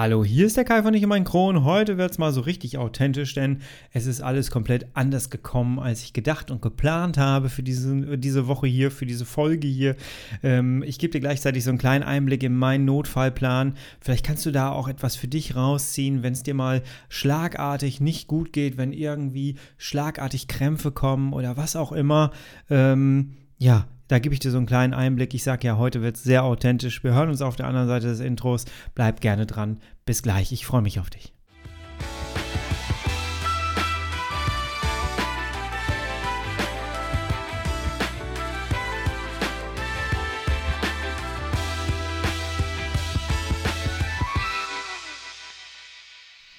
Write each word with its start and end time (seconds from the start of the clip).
Hallo, 0.00 0.24
hier 0.24 0.46
ist 0.46 0.56
der 0.56 0.62
Kai 0.64 0.84
von 0.84 0.94
Ich 0.94 1.02
und 1.02 1.08
mein 1.08 1.24
Kron. 1.24 1.64
Heute 1.64 1.98
wird 1.98 2.12
es 2.12 2.18
mal 2.18 2.30
so 2.30 2.42
richtig 2.42 2.78
authentisch, 2.78 3.34
denn 3.34 3.62
es 3.92 4.06
ist 4.06 4.20
alles 4.20 4.52
komplett 4.52 4.86
anders 4.94 5.28
gekommen, 5.28 5.80
als 5.80 6.04
ich 6.04 6.12
gedacht 6.12 6.52
und 6.52 6.62
geplant 6.62 7.18
habe 7.18 7.48
für 7.48 7.64
diese, 7.64 8.16
diese 8.16 8.46
Woche 8.46 8.68
hier, 8.68 8.92
für 8.92 9.06
diese 9.06 9.26
Folge 9.26 9.66
hier. 9.66 9.96
Ähm, 10.44 10.84
ich 10.86 11.00
gebe 11.00 11.10
dir 11.10 11.18
gleichzeitig 11.18 11.64
so 11.64 11.70
einen 11.70 11.80
kleinen 11.80 12.04
Einblick 12.04 12.44
in 12.44 12.54
meinen 12.54 12.84
Notfallplan. 12.84 13.74
Vielleicht 14.00 14.24
kannst 14.24 14.46
du 14.46 14.52
da 14.52 14.70
auch 14.70 14.86
etwas 14.86 15.16
für 15.16 15.26
dich 15.26 15.56
rausziehen, 15.56 16.22
wenn 16.22 16.32
es 16.32 16.44
dir 16.44 16.54
mal 16.54 16.84
schlagartig 17.08 18.00
nicht 18.00 18.28
gut 18.28 18.52
geht, 18.52 18.76
wenn 18.76 18.92
irgendwie 18.92 19.56
schlagartig 19.78 20.46
Krämpfe 20.46 20.92
kommen 20.92 21.32
oder 21.32 21.56
was 21.56 21.74
auch 21.74 21.90
immer. 21.90 22.30
Ähm, 22.70 23.32
ja, 23.56 23.88
da 24.08 24.18
gebe 24.18 24.34
ich 24.34 24.40
dir 24.40 24.50
so 24.50 24.56
einen 24.56 24.66
kleinen 24.66 24.94
Einblick. 24.94 25.34
Ich 25.34 25.44
sage 25.44 25.66
ja, 25.66 25.76
heute 25.76 26.02
wird 26.02 26.16
es 26.16 26.22
sehr 26.22 26.42
authentisch. 26.42 27.04
Wir 27.04 27.12
hören 27.12 27.28
uns 27.28 27.42
auf 27.42 27.56
der 27.56 27.66
anderen 27.66 27.88
Seite 27.88 28.06
des 28.06 28.20
Intros. 28.20 28.64
Bleib 28.94 29.20
gerne 29.20 29.46
dran. 29.46 29.78
Bis 30.06 30.22
gleich. 30.22 30.50
Ich 30.50 30.66
freue 30.66 30.82
mich 30.82 30.98
auf 30.98 31.10
dich. 31.10 31.34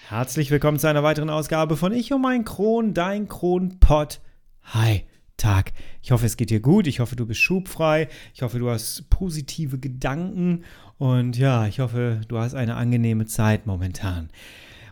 Herzlich 0.07 0.49
willkommen 0.49 0.79
zu 0.79 0.87
einer 0.87 1.03
weiteren 1.03 1.29
Ausgabe 1.29 1.77
von 1.77 1.93
Ich 1.93 2.11
und 2.11 2.21
mein 2.21 2.43
Kron, 2.43 2.93
dein 2.93 3.27
Kronpott. 3.27 4.21
Hi. 4.73 5.05
Tag. 5.39 5.73
Ich 6.03 6.11
hoffe, 6.11 6.27
es 6.27 6.37
geht 6.37 6.51
dir 6.51 6.59
gut. 6.59 6.85
Ich 6.85 6.99
hoffe, 6.99 7.15
du 7.15 7.25
bist 7.25 7.39
schubfrei. 7.39 8.07
Ich 8.35 8.43
hoffe, 8.43 8.59
du 8.59 8.69
hast 8.69 9.09
positive 9.09 9.79
Gedanken. 9.79 10.63
Und 10.99 11.37
ja, 11.37 11.65
ich 11.65 11.79
hoffe, 11.79 12.21
du 12.27 12.37
hast 12.37 12.53
eine 12.53 12.75
angenehme 12.75 13.25
Zeit 13.25 13.65
momentan. 13.65 14.29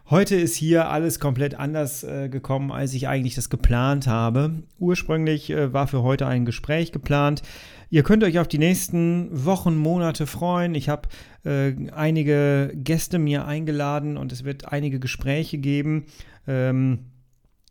Heute 0.09 0.37
ist 0.37 0.55
hier 0.55 0.89
alles 0.89 1.19
komplett 1.19 1.55
anders 1.55 2.05
äh, 2.05 2.29
gekommen, 2.29 2.71
als 2.71 2.93
ich 2.93 3.09
eigentlich 3.09 3.35
das 3.35 3.49
geplant 3.49 4.07
habe. 4.07 4.63
Ursprünglich 4.79 5.49
äh, 5.49 5.73
war 5.73 5.87
für 5.87 6.01
heute 6.01 6.27
ein 6.27 6.45
Gespräch 6.45 6.93
geplant. 6.93 7.41
Ihr 7.89 8.03
könnt 8.03 8.23
euch 8.23 8.39
auf 8.39 8.47
die 8.47 8.57
nächsten 8.57 9.27
Wochen, 9.45 9.75
Monate 9.75 10.25
freuen. 10.25 10.75
Ich 10.75 10.87
habe 10.87 11.09
äh, 11.43 11.73
einige 11.91 12.71
Gäste 12.73 13.19
mir 13.19 13.45
eingeladen 13.45 14.15
und 14.15 14.31
es 14.31 14.45
wird 14.45 14.71
einige 14.71 15.01
Gespräche 15.01 15.57
geben. 15.57 16.05
Ähm, 16.47 16.99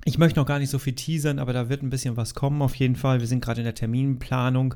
ich 0.05 0.19
möchte 0.19 0.39
noch 0.39 0.47
gar 0.47 0.59
nicht 0.59 0.71
so 0.71 0.79
viel 0.79 0.95
teasern, 0.95 1.39
aber 1.39 1.53
da 1.53 1.69
wird 1.69 1.83
ein 1.83 1.91
bisschen 1.91 2.17
was 2.17 2.35
kommen 2.35 2.63
auf 2.63 2.75
jeden 2.75 2.97
Fall. 2.97 3.21
Wir 3.21 3.27
sind 3.27 3.45
gerade 3.45 3.61
in 3.61 3.65
der 3.65 3.75
Terminplanung 3.75 4.75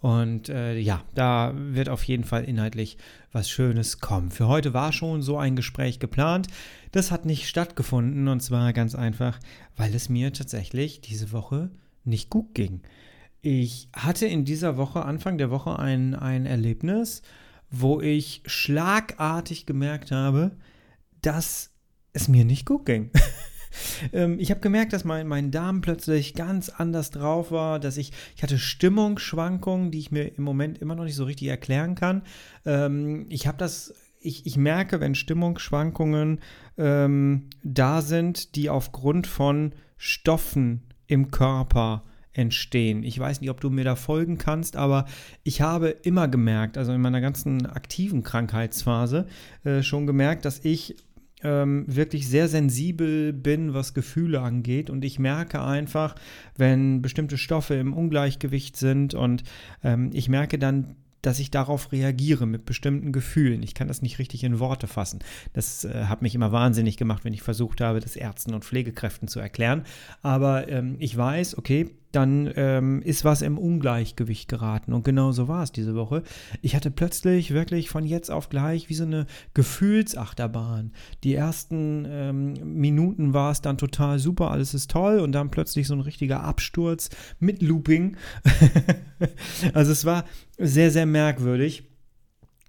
und 0.00 0.48
äh, 0.48 0.78
ja, 0.78 1.04
da 1.14 1.52
wird 1.54 1.90
auf 1.90 2.04
jeden 2.04 2.24
Fall 2.24 2.44
inhaltlich 2.44 2.96
was 3.32 3.50
Schönes 3.50 4.00
kommen. 4.00 4.30
Für 4.30 4.48
heute 4.48 4.72
war 4.72 4.92
schon 4.92 5.20
so 5.20 5.36
ein 5.36 5.56
Gespräch 5.56 5.98
geplant. 5.98 6.46
Das 6.92 7.10
hat 7.10 7.26
nicht 7.26 7.46
stattgefunden 7.46 8.26
und 8.28 8.40
zwar 8.40 8.72
ganz 8.72 8.94
einfach, 8.94 9.38
weil 9.76 9.94
es 9.94 10.08
mir 10.08 10.32
tatsächlich 10.32 11.02
diese 11.02 11.32
Woche 11.32 11.70
nicht 12.04 12.30
gut 12.30 12.54
ging. 12.54 12.80
Ich 13.42 13.88
hatte 13.94 14.26
in 14.26 14.46
dieser 14.46 14.78
Woche, 14.78 15.04
Anfang 15.04 15.36
der 15.36 15.50
Woche, 15.50 15.78
ein, 15.78 16.14
ein 16.14 16.46
Erlebnis, 16.46 17.22
wo 17.70 18.00
ich 18.00 18.42
schlagartig 18.46 19.66
gemerkt 19.66 20.10
habe, 20.10 20.52
dass 21.20 21.70
es 22.12 22.28
mir 22.28 22.44
nicht 22.44 22.66
gut 22.66 22.86
ging. 22.86 23.10
ähm, 24.12 24.38
ich 24.38 24.50
habe 24.50 24.60
gemerkt, 24.60 24.92
dass 24.92 25.04
mein, 25.04 25.26
mein 25.26 25.50
Darm 25.50 25.80
plötzlich 25.80 26.34
ganz 26.34 26.68
anders 26.68 27.10
drauf 27.10 27.50
war, 27.50 27.78
dass 27.78 27.96
ich, 27.96 28.12
ich 28.36 28.42
hatte 28.42 28.58
Stimmungsschwankungen, 28.58 29.90
die 29.90 29.98
ich 29.98 30.10
mir 30.10 30.36
im 30.36 30.44
Moment 30.44 30.78
immer 30.78 30.94
noch 30.94 31.04
nicht 31.04 31.16
so 31.16 31.24
richtig 31.24 31.48
erklären 31.48 31.94
kann. 31.94 32.22
Ähm, 32.64 33.26
ich 33.28 33.46
habe 33.46 33.58
das 33.58 33.94
ich, 34.22 34.44
ich, 34.44 34.58
merke, 34.58 35.00
wenn 35.00 35.14
Stimmungsschwankungen 35.14 36.40
ähm, 36.76 37.48
da 37.62 38.02
sind, 38.02 38.54
die 38.54 38.68
aufgrund 38.68 39.26
von 39.26 39.72
Stoffen 39.96 40.82
im 41.06 41.30
Körper 41.30 42.04
entstehen. 42.32 43.02
Ich 43.02 43.18
weiß 43.18 43.40
nicht, 43.40 43.50
ob 43.50 43.60
du 43.60 43.70
mir 43.70 43.84
da 43.84 43.96
folgen 43.96 44.38
kannst, 44.38 44.76
aber 44.76 45.06
ich 45.42 45.62
habe 45.62 45.88
immer 45.88 46.28
gemerkt, 46.28 46.78
also 46.78 46.92
in 46.92 47.00
meiner 47.00 47.20
ganzen 47.20 47.66
aktiven 47.66 48.22
Krankheitsphase, 48.22 49.26
äh, 49.64 49.82
schon 49.82 50.06
gemerkt, 50.06 50.44
dass 50.44 50.64
ich 50.64 50.96
ähm, 51.42 51.84
wirklich 51.86 52.28
sehr 52.28 52.48
sensibel 52.48 53.32
bin, 53.32 53.74
was 53.74 53.94
Gefühle 53.94 54.40
angeht. 54.40 54.90
Und 54.90 55.04
ich 55.04 55.18
merke 55.18 55.62
einfach, 55.62 56.14
wenn 56.56 57.02
bestimmte 57.02 57.38
Stoffe 57.38 57.74
im 57.74 57.92
Ungleichgewicht 57.92 58.76
sind 58.76 59.14
und 59.14 59.42
ähm, 59.82 60.10
ich 60.12 60.28
merke 60.28 60.58
dann, 60.58 60.96
dass 61.22 61.38
ich 61.38 61.50
darauf 61.50 61.92
reagiere 61.92 62.46
mit 62.46 62.64
bestimmten 62.64 63.12
Gefühlen. 63.12 63.62
Ich 63.62 63.74
kann 63.74 63.88
das 63.88 64.02
nicht 64.02 64.18
richtig 64.18 64.44
in 64.44 64.58
Worte 64.58 64.86
fassen. 64.86 65.20
Das 65.52 65.84
äh, 65.84 66.04
hat 66.04 66.22
mich 66.22 66.34
immer 66.34 66.52
wahnsinnig 66.52 66.96
gemacht, 66.96 67.24
wenn 67.24 67.34
ich 67.34 67.42
versucht 67.42 67.80
habe, 67.80 68.00
das 68.00 68.16
Ärzten 68.16 68.54
und 68.54 68.64
Pflegekräften 68.64 69.28
zu 69.28 69.40
erklären. 69.40 69.84
Aber 70.22 70.68
ähm, 70.68 70.96
ich 70.98 71.16
weiß, 71.16 71.58
okay, 71.58 71.90
dann 72.12 72.50
ähm, 72.56 73.02
ist 73.02 73.24
was 73.24 73.42
im 73.42 73.58
Ungleichgewicht 73.58 74.48
geraten. 74.48 74.92
Und 74.92 75.04
genau 75.04 75.32
so 75.32 75.48
war 75.48 75.62
es 75.62 75.72
diese 75.72 75.94
Woche. 75.94 76.22
Ich 76.60 76.74
hatte 76.74 76.90
plötzlich 76.90 77.52
wirklich 77.52 77.88
von 77.88 78.04
jetzt 78.04 78.30
auf 78.30 78.48
gleich 78.48 78.88
wie 78.88 78.94
so 78.94 79.04
eine 79.04 79.26
Gefühlsachterbahn. 79.54 80.92
Die 81.24 81.34
ersten 81.34 82.06
ähm, 82.08 82.54
Minuten 82.64 83.32
war 83.32 83.52
es 83.52 83.60
dann 83.60 83.78
total 83.78 84.18
super, 84.18 84.50
alles 84.50 84.74
ist 84.74 84.90
toll 84.90 85.20
und 85.20 85.32
dann 85.32 85.50
plötzlich 85.50 85.86
so 85.86 85.94
ein 85.94 86.00
richtiger 86.00 86.42
Absturz 86.42 87.10
mit 87.38 87.62
Looping. 87.62 88.16
also 89.74 89.92
es 89.92 90.04
war 90.04 90.24
sehr, 90.58 90.90
sehr 90.90 91.06
merkwürdig. 91.06 91.84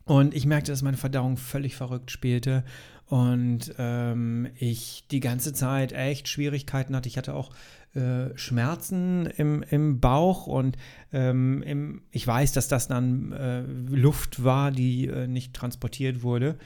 Und 0.06 0.34
ich 0.34 0.46
merkte, 0.46 0.72
dass 0.72 0.82
meine 0.82 0.98
Verdauung 0.98 1.38
völlig 1.38 1.76
verrückt 1.76 2.12
spielte 2.12 2.64
und 3.12 3.74
ähm, 3.78 4.48
ich 4.56 5.04
die 5.12 5.20
ganze 5.20 5.52
Zeit 5.52 5.92
echt 5.92 6.30
Schwierigkeiten 6.30 6.96
hatte. 6.96 7.10
Ich 7.10 7.18
hatte 7.18 7.34
auch 7.34 7.50
äh, 7.94 8.30
Schmerzen 8.36 9.26
im, 9.26 9.66
im 9.70 10.00
Bauch 10.00 10.48
und 10.48 10.78
ähm, 11.12 11.62
im, 11.64 12.04
ich 12.12 12.26
weiß, 12.26 12.54
dass 12.54 12.70
das 12.70 12.88
dann 12.88 13.34
äh, 13.34 13.64
Luft 13.94 14.46
war, 14.46 14.72
die 14.72 15.08
äh, 15.08 15.28
nicht 15.28 15.54
transportiert 15.54 16.24
wurde, 16.24 16.58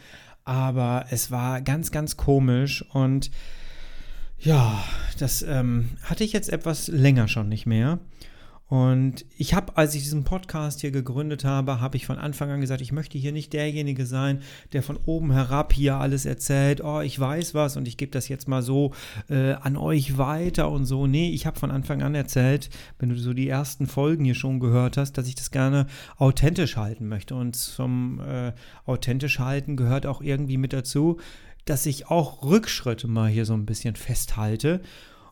aber 0.44 1.08
es 1.10 1.32
war 1.32 1.62
ganz, 1.62 1.90
ganz 1.90 2.16
komisch 2.16 2.86
und 2.94 3.32
ja, 4.38 4.84
das 5.18 5.42
ähm, 5.42 5.98
hatte 6.04 6.24
ich 6.24 6.32
jetzt 6.32 6.50
etwas 6.50 6.90
länger 6.90 7.28
schon 7.28 7.50
nicht 7.50 7.66
mehr. 7.66 7.98
Und 8.68 9.26
ich 9.38 9.54
habe, 9.54 9.78
als 9.78 9.94
ich 9.94 10.02
diesen 10.02 10.24
Podcast 10.24 10.82
hier 10.82 10.90
gegründet 10.90 11.46
habe, 11.46 11.80
habe 11.80 11.98
ich 11.98 12.08
von 12.08 12.18
Anfang 12.18 12.50
an 12.50 12.62
gesagt, 12.62 12.82
ich 12.82 12.92
möchte 12.92 13.18
hier 13.18 13.32
nicht 13.32 13.54
derjenige 13.54 14.08
sein, 14.08 14.42
der 14.74 14.82
von 14.82 14.98
oben 15.06 15.32
herab 15.32 15.72
hier 15.72 15.98
alles 15.98 16.26
erzählt, 16.26 16.84
oh, 16.84 17.02
ich 17.02 17.20
weiß 17.20 17.54
was 17.54 17.78
und 17.78 17.88
ich 17.88 17.96
gebe 17.96 18.12
das 18.12 18.28
jetzt 18.28 18.48
mal 18.48 18.64
so 18.64 18.92
äh, 19.30 19.54
an 19.54 19.78
euch 19.78 20.18
weiter 20.18 20.72
und 20.72 20.86
so. 20.86 21.06
Nee, 21.06 21.30
ich 21.30 21.46
habe 21.46 21.60
von 21.60 21.70
Anfang 21.70 22.02
an 22.02 22.16
erzählt, 22.16 22.72
wenn 22.98 23.10
du 23.10 23.16
so 23.16 23.34
die 23.34 23.48
ersten 23.48 23.86
Folgen 23.86 24.26
hier 24.26 24.36
schon 24.36 24.60
gehört 24.60 24.98
hast, 24.98 25.14
dass 25.14 25.28
ich 25.28 25.36
das 25.36 25.52
gerne 25.52 25.86
authentisch 26.18 26.76
halten 26.76 27.08
möchte. 27.08 27.36
Und 27.36 27.56
zum 27.56 28.20
äh, 28.20 28.54
authentisch 28.86 29.38
halten 29.38 29.76
gehört 29.76 30.08
auch 30.08 30.22
irgendwie 30.22 30.58
mit 30.58 30.74
dazu, 30.74 31.20
dass 31.66 31.86
ich 31.86 32.08
auch 32.10 32.44
Rückschritte 32.44 33.08
mal 33.08 33.30
hier 33.30 33.46
so 33.46 33.54
ein 33.54 33.68
bisschen 33.68 33.96
festhalte 33.96 34.82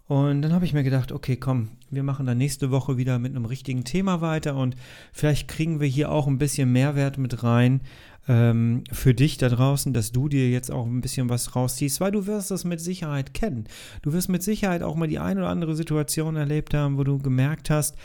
und 0.07 0.41
dann 0.41 0.51
habe 0.51 0.65
ich 0.65 0.73
mir 0.73 0.83
gedacht, 0.83 1.11
okay, 1.11 1.37
komm, 1.37 1.69
wir 1.89 2.03
machen 2.03 2.25
dann 2.25 2.37
nächste 2.37 2.71
Woche 2.71 2.97
wieder 2.97 3.19
mit 3.19 3.35
einem 3.35 3.45
richtigen 3.45 3.85
Thema 3.85 4.19
weiter 4.19 4.55
und 4.55 4.75
vielleicht 5.13 5.47
kriegen 5.47 5.79
wir 5.79 5.87
hier 5.87 6.11
auch 6.11 6.27
ein 6.27 6.37
bisschen 6.37 6.71
Mehrwert 6.71 7.17
mit 7.17 7.43
rein 7.43 7.81
ähm, 8.27 8.83
für 8.91 9.13
dich 9.13 9.37
da 9.37 9.47
draußen, 9.47 9.93
dass 9.93 10.11
du 10.11 10.27
dir 10.27 10.49
jetzt 10.49 10.71
auch 10.71 10.85
ein 10.85 11.01
bisschen 11.01 11.29
was 11.29 11.55
rausziehst, 11.55 12.01
weil 12.01 12.11
du 12.11 12.27
wirst 12.27 12.51
das 12.51 12.65
mit 12.65 12.81
Sicherheit 12.81 13.33
kennen. 13.33 13.65
Du 14.01 14.11
wirst 14.11 14.27
mit 14.27 14.43
Sicherheit 14.43 14.83
auch 14.83 14.95
mal 14.95 15.07
die 15.07 15.19
ein 15.19 15.37
oder 15.37 15.49
andere 15.49 15.75
Situation 15.75 16.35
erlebt 16.35 16.73
haben, 16.73 16.97
wo 16.97 17.03
du 17.03 17.19
gemerkt 17.19 17.69
hast, 17.69 17.95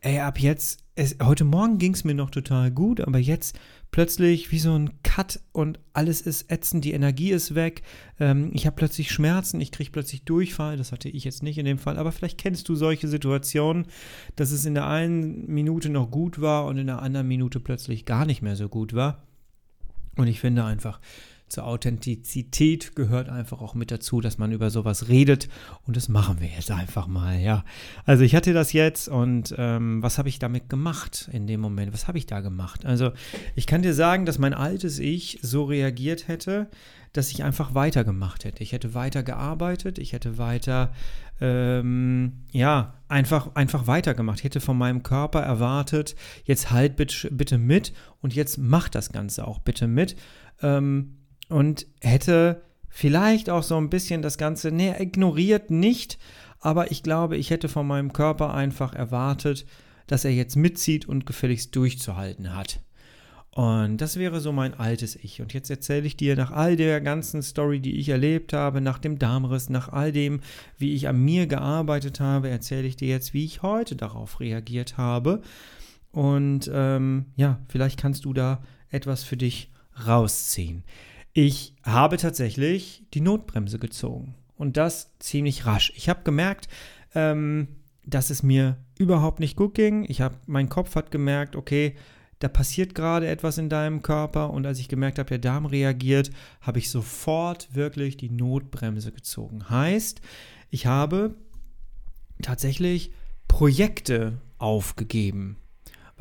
ey, 0.00 0.20
ab 0.20 0.40
jetzt, 0.40 0.80
es, 0.94 1.16
heute 1.22 1.44
Morgen 1.44 1.78
ging 1.78 1.94
es 1.94 2.04
mir 2.04 2.14
noch 2.14 2.30
total 2.30 2.70
gut, 2.70 3.00
aber 3.00 3.18
jetzt 3.18 3.58
plötzlich 3.92 4.50
wie 4.50 4.58
so 4.58 4.76
ein 4.76 5.02
Cut 5.02 5.38
und 5.52 5.78
alles 5.92 6.22
ist 6.22 6.50
ätzend, 6.50 6.84
die 6.84 6.92
Energie 6.92 7.30
ist 7.30 7.54
weg. 7.54 7.82
Ähm, 8.18 8.50
ich 8.54 8.66
habe 8.66 8.74
plötzlich 8.74 9.12
Schmerzen, 9.12 9.60
ich 9.60 9.70
kriege 9.70 9.92
plötzlich 9.92 10.24
Durchfall. 10.24 10.76
Das 10.76 10.90
hatte 10.90 11.08
ich 11.08 11.22
jetzt 11.24 11.42
nicht 11.42 11.58
in 11.58 11.66
dem 11.66 11.78
Fall, 11.78 11.98
aber 11.98 12.10
vielleicht 12.10 12.38
kennst 12.38 12.68
du 12.68 12.74
solche 12.74 13.06
Situationen, 13.06 13.86
dass 14.34 14.50
es 14.50 14.64
in 14.64 14.74
der 14.74 14.88
einen 14.88 15.46
Minute 15.46 15.90
noch 15.90 16.10
gut 16.10 16.40
war 16.40 16.64
und 16.64 16.78
in 16.78 16.88
der 16.88 17.02
anderen 17.02 17.28
Minute 17.28 17.60
plötzlich 17.60 18.04
gar 18.04 18.24
nicht 18.24 18.42
mehr 18.42 18.56
so 18.56 18.68
gut 18.68 18.94
war. 18.94 19.22
Und 20.16 20.26
ich 20.26 20.40
finde 20.40 20.64
einfach, 20.64 21.00
zur 21.52 21.66
Authentizität 21.66 22.96
gehört 22.96 23.28
einfach 23.28 23.60
auch 23.60 23.74
mit 23.74 23.90
dazu, 23.90 24.22
dass 24.22 24.38
man 24.38 24.52
über 24.52 24.70
sowas 24.70 25.08
redet 25.08 25.50
und 25.86 25.98
das 25.98 26.08
machen 26.08 26.40
wir 26.40 26.48
jetzt 26.48 26.70
einfach 26.70 27.06
mal, 27.06 27.38
ja. 27.38 27.62
Also 28.06 28.24
ich 28.24 28.34
hatte 28.34 28.54
das 28.54 28.72
jetzt 28.72 29.08
und 29.08 29.54
ähm, 29.58 30.02
was 30.02 30.16
habe 30.16 30.30
ich 30.30 30.38
damit 30.38 30.70
gemacht 30.70 31.28
in 31.30 31.46
dem 31.46 31.60
Moment? 31.60 31.92
Was 31.92 32.08
habe 32.08 32.16
ich 32.16 32.24
da 32.24 32.40
gemacht? 32.40 32.86
Also 32.86 33.12
ich 33.54 33.66
kann 33.66 33.82
dir 33.82 33.92
sagen, 33.92 34.24
dass 34.24 34.38
mein 34.38 34.54
altes 34.54 34.98
Ich 34.98 35.40
so 35.42 35.64
reagiert 35.64 36.26
hätte, 36.26 36.70
dass 37.12 37.30
ich 37.30 37.44
einfach 37.44 37.74
weitergemacht 37.74 38.46
hätte. 38.46 38.62
Ich 38.62 38.72
hätte 38.72 38.94
weiter 38.94 39.22
gearbeitet, 39.22 39.98
ich 39.98 40.14
hätte 40.14 40.38
weiter, 40.38 40.94
ähm, 41.38 42.44
ja, 42.50 42.94
einfach, 43.08 43.54
einfach 43.56 43.86
weitergemacht. 43.86 44.38
Ich 44.38 44.44
hätte 44.44 44.60
von 44.60 44.78
meinem 44.78 45.02
Körper 45.02 45.40
erwartet, 45.40 46.16
jetzt 46.44 46.70
halt 46.70 46.96
bitte, 46.96 47.58
mit 47.58 47.92
und 48.22 48.34
jetzt 48.34 48.56
mach 48.56 48.88
das 48.88 49.12
Ganze 49.12 49.46
auch 49.46 49.58
bitte 49.58 49.86
mit. 49.86 50.16
Ähm, 50.62 51.18
und 51.52 51.86
hätte 52.00 52.62
vielleicht 52.88 53.50
auch 53.50 53.62
so 53.62 53.76
ein 53.76 53.90
bisschen 53.90 54.22
das 54.22 54.38
Ganze, 54.38 54.72
nee, 54.72 54.94
ignoriert 54.98 55.70
nicht, 55.70 56.18
aber 56.60 56.90
ich 56.90 57.02
glaube, 57.02 57.36
ich 57.36 57.50
hätte 57.50 57.68
von 57.68 57.86
meinem 57.86 58.12
Körper 58.12 58.54
einfach 58.54 58.94
erwartet, 58.94 59.66
dass 60.06 60.24
er 60.24 60.32
jetzt 60.32 60.56
mitzieht 60.56 61.08
und 61.08 61.26
gefälligst 61.26 61.74
durchzuhalten 61.74 62.54
hat. 62.54 62.80
Und 63.54 63.98
das 63.98 64.16
wäre 64.16 64.40
so 64.40 64.50
mein 64.50 64.72
altes 64.72 65.14
Ich. 65.14 65.42
Und 65.42 65.52
jetzt 65.52 65.68
erzähle 65.68 66.06
ich 66.06 66.16
dir 66.16 66.36
nach 66.36 66.50
all 66.52 66.74
der 66.74 67.02
ganzen 67.02 67.42
Story, 67.42 67.80
die 67.80 67.98
ich 67.98 68.08
erlebt 68.08 68.54
habe, 68.54 68.80
nach 68.80 68.98
dem 68.98 69.18
Darmriss, 69.18 69.68
nach 69.68 69.90
all 69.90 70.10
dem, 70.10 70.40
wie 70.78 70.94
ich 70.94 71.06
an 71.06 71.22
mir 71.22 71.46
gearbeitet 71.46 72.18
habe, 72.18 72.48
erzähle 72.48 72.86
ich 72.86 72.96
dir 72.96 73.08
jetzt, 73.08 73.34
wie 73.34 73.44
ich 73.44 73.60
heute 73.60 73.94
darauf 73.94 74.40
reagiert 74.40 74.96
habe. 74.96 75.42
Und 76.12 76.70
ähm, 76.72 77.26
ja, 77.36 77.60
vielleicht 77.68 78.00
kannst 78.00 78.24
du 78.24 78.32
da 78.32 78.62
etwas 78.90 79.22
für 79.22 79.36
dich 79.36 79.70
rausziehen. 80.06 80.84
Ich 81.32 81.74
habe 81.82 82.18
tatsächlich 82.18 83.04
die 83.14 83.20
Notbremse 83.20 83.78
gezogen. 83.78 84.34
Und 84.56 84.76
das 84.76 85.10
ziemlich 85.18 85.66
rasch. 85.66 85.92
Ich 85.96 86.08
habe 86.08 86.22
gemerkt, 86.24 86.68
ähm, 87.14 87.68
dass 88.04 88.30
es 88.30 88.42
mir 88.42 88.76
überhaupt 88.98 89.40
nicht 89.40 89.56
gut 89.56 89.74
ging. 89.74 90.04
Ich 90.08 90.20
habe, 90.20 90.36
mein 90.46 90.68
Kopf 90.68 90.94
hat 90.94 91.10
gemerkt, 91.10 91.56
okay, 91.56 91.96
da 92.38 92.48
passiert 92.48 92.94
gerade 92.94 93.28
etwas 93.28 93.58
in 93.58 93.68
deinem 93.68 94.02
Körper 94.02 94.50
und 94.50 94.66
als 94.66 94.80
ich 94.80 94.88
gemerkt 94.88 95.20
habe, 95.20 95.28
der 95.28 95.38
Darm 95.38 95.64
reagiert, 95.64 96.30
habe 96.60 96.80
ich 96.80 96.90
sofort 96.90 97.74
wirklich 97.74 98.16
die 98.16 98.30
Notbremse 98.30 99.12
gezogen. 99.12 99.70
Heißt, 99.70 100.20
ich 100.70 100.86
habe 100.86 101.36
tatsächlich 102.42 103.12
Projekte 103.46 104.40
aufgegeben. 104.58 105.56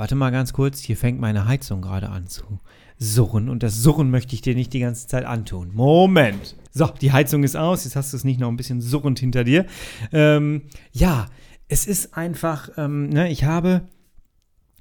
Warte 0.02 0.16
mal 0.16 0.32
ganz 0.32 0.52
kurz, 0.52 0.80
hier 0.80 0.98
fängt 0.98 1.20
meine 1.20 1.46
Heizung 1.46 1.84
gerade 1.84 2.10
an 2.10 2.26
zu 2.26 2.60
surren 2.98 3.50
und 3.50 3.62
das 3.62 3.84
Surren 3.84 4.10
möchte 4.10 4.34
ich 4.34 4.42
dir 4.42 4.56
nicht 4.56 4.74
die 4.74 4.80
ganze 4.80 5.06
Zeit 5.06 5.26
antun. 5.26 5.70
Moment. 5.76 6.56
So, 6.72 6.88
die 6.88 7.12
Heizung 7.12 7.44
ist 7.44 7.56
aus, 7.56 7.84
jetzt 7.84 7.96
hast 7.96 8.12
du 8.12 8.18
es 8.18 8.24
nicht 8.24 8.40
noch 8.40 8.48
ein 8.48 8.58
bisschen 8.58 8.82
surrend 8.82 9.20
hinter 9.20 9.44
dir. 9.44 9.68
Ähm, 10.12 10.64
ja, 10.92 11.28
es 11.68 11.86
ist 11.86 12.18
einfach, 12.18 12.72
ähm, 12.78 13.10
ne, 13.10 13.30
ich 13.30 13.44
habe 13.44 13.90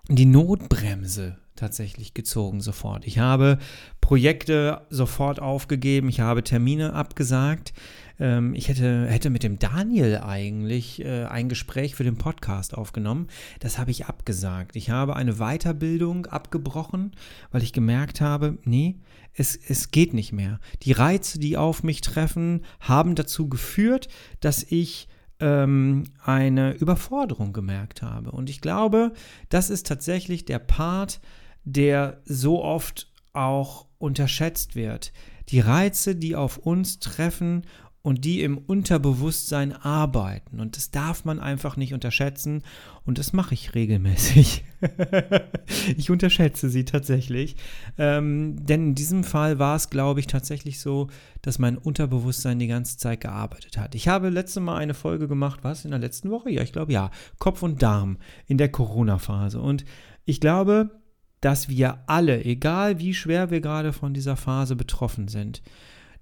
die 0.08 0.24
Notbremse 0.24 1.36
tatsächlich 1.60 2.14
gezogen 2.14 2.60
sofort. 2.60 3.06
Ich 3.06 3.18
habe 3.18 3.58
Projekte 4.00 4.82
sofort 4.90 5.40
aufgegeben, 5.40 6.08
ich 6.08 6.20
habe 6.20 6.42
Termine 6.42 6.94
abgesagt. 6.94 7.72
Ähm, 8.18 8.54
ich 8.54 8.68
hätte, 8.68 9.06
hätte 9.06 9.30
mit 9.30 9.42
dem 9.42 9.58
Daniel 9.58 10.18
eigentlich 10.18 11.04
äh, 11.04 11.24
ein 11.24 11.48
Gespräch 11.48 11.94
für 11.94 12.04
den 12.04 12.16
Podcast 12.16 12.76
aufgenommen. 12.76 13.28
Das 13.60 13.78
habe 13.78 13.90
ich 13.90 14.06
abgesagt. 14.06 14.74
Ich 14.74 14.90
habe 14.90 15.16
eine 15.16 15.34
Weiterbildung 15.34 16.26
abgebrochen, 16.26 17.12
weil 17.50 17.62
ich 17.62 17.72
gemerkt 17.72 18.20
habe, 18.20 18.58
nee, 18.64 18.96
es, 19.34 19.56
es 19.56 19.90
geht 19.90 20.14
nicht 20.14 20.32
mehr. 20.32 20.60
Die 20.82 20.92
Reize, 20.92 21.38
die 21.38 21.56
auf 21.56 21.82
mich 21.82 22.00
treffen, 22.00 22.62
haben 22.80 23.14
dazu 23.14 23.48
geführt, 23.48 24.08
dass 24.40 24.64
ich 24.64 25.08
ähm, 25.40 26.04
eine 26.24 26.72
Überforderung 26.72 27.52
gemerkt 27.52 28.02
habe. 28.02 28.30
Und 28.30 28.50
ich 28.50 28.60
glaube, 28.60 29.12
das 29.48 29.70
ist 29.70 29.86
tatsächlich 29.86 30.44
der 30.44 30.58
Part, 30.58 31.20
der 31.64 32.20
so 32.24 32.62
oft 32.62 33.12
auch 33.32 33.86
unterschätzt 33.98 34.74
wird. 34.74 35.12
Die 35.48 35.60
Reize, 35.60 36.16
die 36.16 36.36
auf 36.36 36.58
uns 36.58 36.98
treffen 37.00 37.62
und 38.02 38.24
die 38.24 38.42
im 38.42 38.56
Unterbewusstsein 38.56 39.74
arbeiten. 39.74 40.58
Und 40.58 40.76
das 40.76 40.90
darf 40.90 41.26
man 41.26 41.38
einfach 41.38 41.76
nicht 41.76 41.92
unterschätzen. 41.92 42.62
Und 43.04 43.18
das 43.18 43.34
mache 43.34 43.52
ich 43.52 43.74
regelmäßig. 43.74 44.64
ich 45.98 46.10
unterschätze 46.10 46.70
sie 46.70 46.86
tatsächlich. 46.86 47.56
Ähm, 47.98 48.64
denn 48.64 48.88
in 48.88 48.94
diesem 48.94 49.22
Fall 49.22 49.58
war 49.58 49.76
es, 49.76 49.90
glaube 49.90 50.20
ich, 50.20 50.26
tatsächlich 50.26 50.80
so, 50.80 51.08
dass 51.42 51.58
mein 51.58 51.76
Unterbewusstsein 51.76 52.58
die 52.58 52.68
ganze 52.68 52.96
Zeit 52.96 53.20
gearbeitet 53.20 53.76
hat. 53.76 53.94
Ich 53.94 54.08
habe 54.08 54.30
letzte 54.30 54.60
Mal 54.60 54.78
eine 54.78 54.94
Folge 54.94 55.28
gemacht, 55.28 55.60
was? 55.62 55.84
In 55.84 55.90
der 55.90 56.00
letzten 56.00 56.30
Woche? 56.30 56.50
Ja, 56.50 56.62
ich 56.62 56.72
glaube 56.72 56.92
ja. 56.92 57.10
Kopf 57.38 57.62
und 57.62 57.82
Darm 57.82 58.16
in 58.46 58.56
der 58.56 58.70
Corona-Phase. 58.70 59.60
Und 59.60 59.84
ich 60.24 60.40
glaube, 60.40 60.99
dass 61.40 61.68
wir 61.68 62.02
alle, 62.06 62.44
egal 62.44 62.98
wie 62.98 63.14
schwer 63.14 63.50
wir 63.50 63.60
gerade 63.60 63.92
von 63.92 64.14
dieser 64.14 64.36
Phase 64.36 64.76
betroffen 64.76 65.28
sind, 65.28 65.62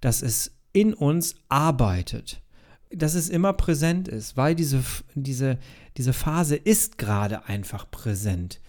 dass 0.01 0.23
es 0.23 0.57
in 0.73 0.95
uns 0.95 1.35
arbeitet, 1.49 2.41
dass 2.91 3.15
es 3.15 3.29
immer 3.29 3.53
präsent 3.53 4.09
ist, 4.09 4.37
weil 4.37 4.55
diese, 4.55 4.83
diese, 5.15 5.59
diese 5.97 6.13
Phase 6.13 6.57
ist 6.57 6.99
gerade 6.99 7.47
einfach 7.47 7.91
präsent. 7.91 8.61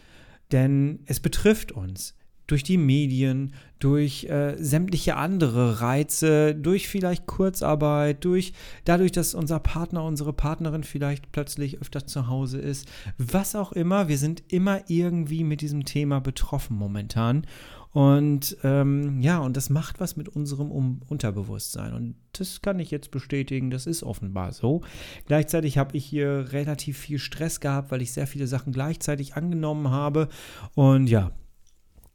Denn 0.52 1.00
es 1.06 1.20
betrifft 1.20 1.72
uns 1.72 2.16
durch 2.50 2.64
die 2.64 2.78
Medien, 2.78 3.54
durch 3.78 4.26
äh, 4.26 4.56
sämtliche 4.58 5.16
andere 5.16 5.82
Reize, 5.82 6.56
durch 6.56 6.88
vielleicht 6.88 7.28
Kurzarbeit, 7.28 8.26
durch 8.26 8.54
dadurch, 8.86 9.12
dass 9.12 9.36
unser 9.36 9.60
Partner, 9.60 10.04
unsere 10.04 10.34
Partnerin 10.34 10.84
vielleicht 10.84 11.32
plötzlich 11.32 11.80
öfter 11.80 12.06
zu 12.08 12.28
Hause 12.28 12.58
ist, 12.58 12.88
was 13.18 13.56
auch 13.56 13.72
immer. 13.72 14.08
Wir 14.08 14.18
sind 14.18 14.44
immer 14.48 14.82
irgendwie 14.88 15.44
mit 15.44 15.62
diesem 15.62 15.86
Thema 15.86 16.20
betroffen 16.20 16.76
momentan. 16.76 17.46
Und 17.92 18.58
ähm, 18.64 19.20
ja, 19.22 19.40
und 19.40 19.58
das 19.58 19.70
macht 19.70 20.00
was 20.00 20.16
mit 20.16 20.30
unserem 20.30 20.72
um 20.72 21.02
Unterbewusstsein. 21.08 21.94
Und 21.94 22.16
das 22.34 22.62
kann 22.62 22.80
ich 22.80 22.92
jetzt 22.92 23.10
bestätigen, 23.10 23.72
das 23.72 23.88
ist 23.88 24.04
offenbar 24.04 24.52
so. 24.54 24.82
Gleichzeitig 25.26 25.78
habe 25.78 25.98
ich 25.98 26.06
hier 26.06 26.48
relativ 26.52 26.98
viel 26.98 27.18
Stress 27.18 27.60
gehabt, 27.60 27.92
weil 27.92 28.02
ich 28.02 28.12
sehr 28.12 28.28
viele 28.28 28.46
Sachen 28.48 28.74
gleichzeitig 28.74 29.36
angenommen 29.36 29.90
habe. 29.90 30.30
Und 30.76 31.08
ja, 31.08 31.32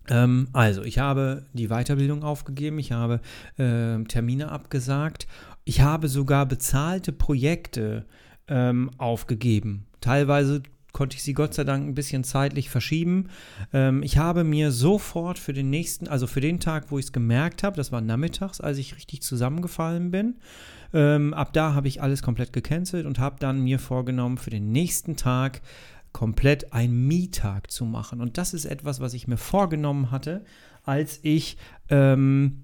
ähm, 0.09 0.49
also, 0.53 0.83
ich 0.83 0.99
habe 0.99 1.47
die 1.53 1.69
Weiterbildung 1.69 2.23
aufgegeben, 2.23 2.79
ich 2.79 2.93
habe 2.93 3.21
äh, 3.56 4.03
Termine 4.05 4.51
abgesagt, 4.51 5.27
ich 5.65 5.81
habe 5.81 6.09
sogar 6.09 6.47
bezahlte 6.47 7.12
Projekte 7.12 8.05
ähm, 8.49 8.91
aufgegeben. 8.99 9.87
Teilweise 10.01 10.62
konnte 10.93 11.17
ich 11.17 11.23
sie 11.23 11.35
Gott 11.35 11.53
sei 11.53 11.65
Dank 11.65 11.87
ein 11.87 11.95
bisschen 11.95 12.25
zeitlich 12.25 12.71
verschieben. 12.71 13.29
Ähm, 13.73 14.03
ich 14.03 14.17
habe 14.17 14.45
mir 14.45 14.71
sofort 14.71 15.39
für 15.39 15.53
den 15.53 15.69
nächsten, 15.69 16.09
also 16.09 16.27
für 16.27 16.41
den 16.41 16.61
Tag, 16.61 16.91
wo 16.91 16.99
ich 16.99 17.06
es 17.06 17.12
gemerkt 17.12 17.62
habe, 17.62 17.77
das 17.77 17.93
war 17.93 18.01
nachmittags, 18.01 18.61
als 18.61 18.79
ich 18.79 18.95
richtig 18.95 19.23
zusammengefallen 19.23 20.11
bin, 20.11 20.37
ähm, 20.95 21.35
ab 21.35 21.53
da 21.53 21.75
habe 21.75 21.89
ich 21.89 22.01
alles 22.01 22.23
komplett 22.23 22.53
gecancelt 22.53 23.05
und 23.05 23.19
habe 23.19 23.37
dann 23.41 23.62
mir 23.62 23.81
vorgenommen, 23.81 24.39
für 24.39 24.51
den 24.51 24.71
nächsten 24.71 25.17
Tag 25.17 25.61
komplett 26.15 26.73
einen 26.73 27.07
Mietag 27.07 27.71
zu 27.71 27.85
machen. 27.85 28.23
Und 28.23 28.39
das 28.39 28.55
ist 28.55 28.65
etwas, 28.65 29.01
was 29.01 29.13
ich 29.13 29.29
mir 29.29 29.37
vorgenommen 29.37 30.11
hatte, 30.11 30.45
als 30.85 31.19
ich 31.23 31.59
ähm, 31.91 32.63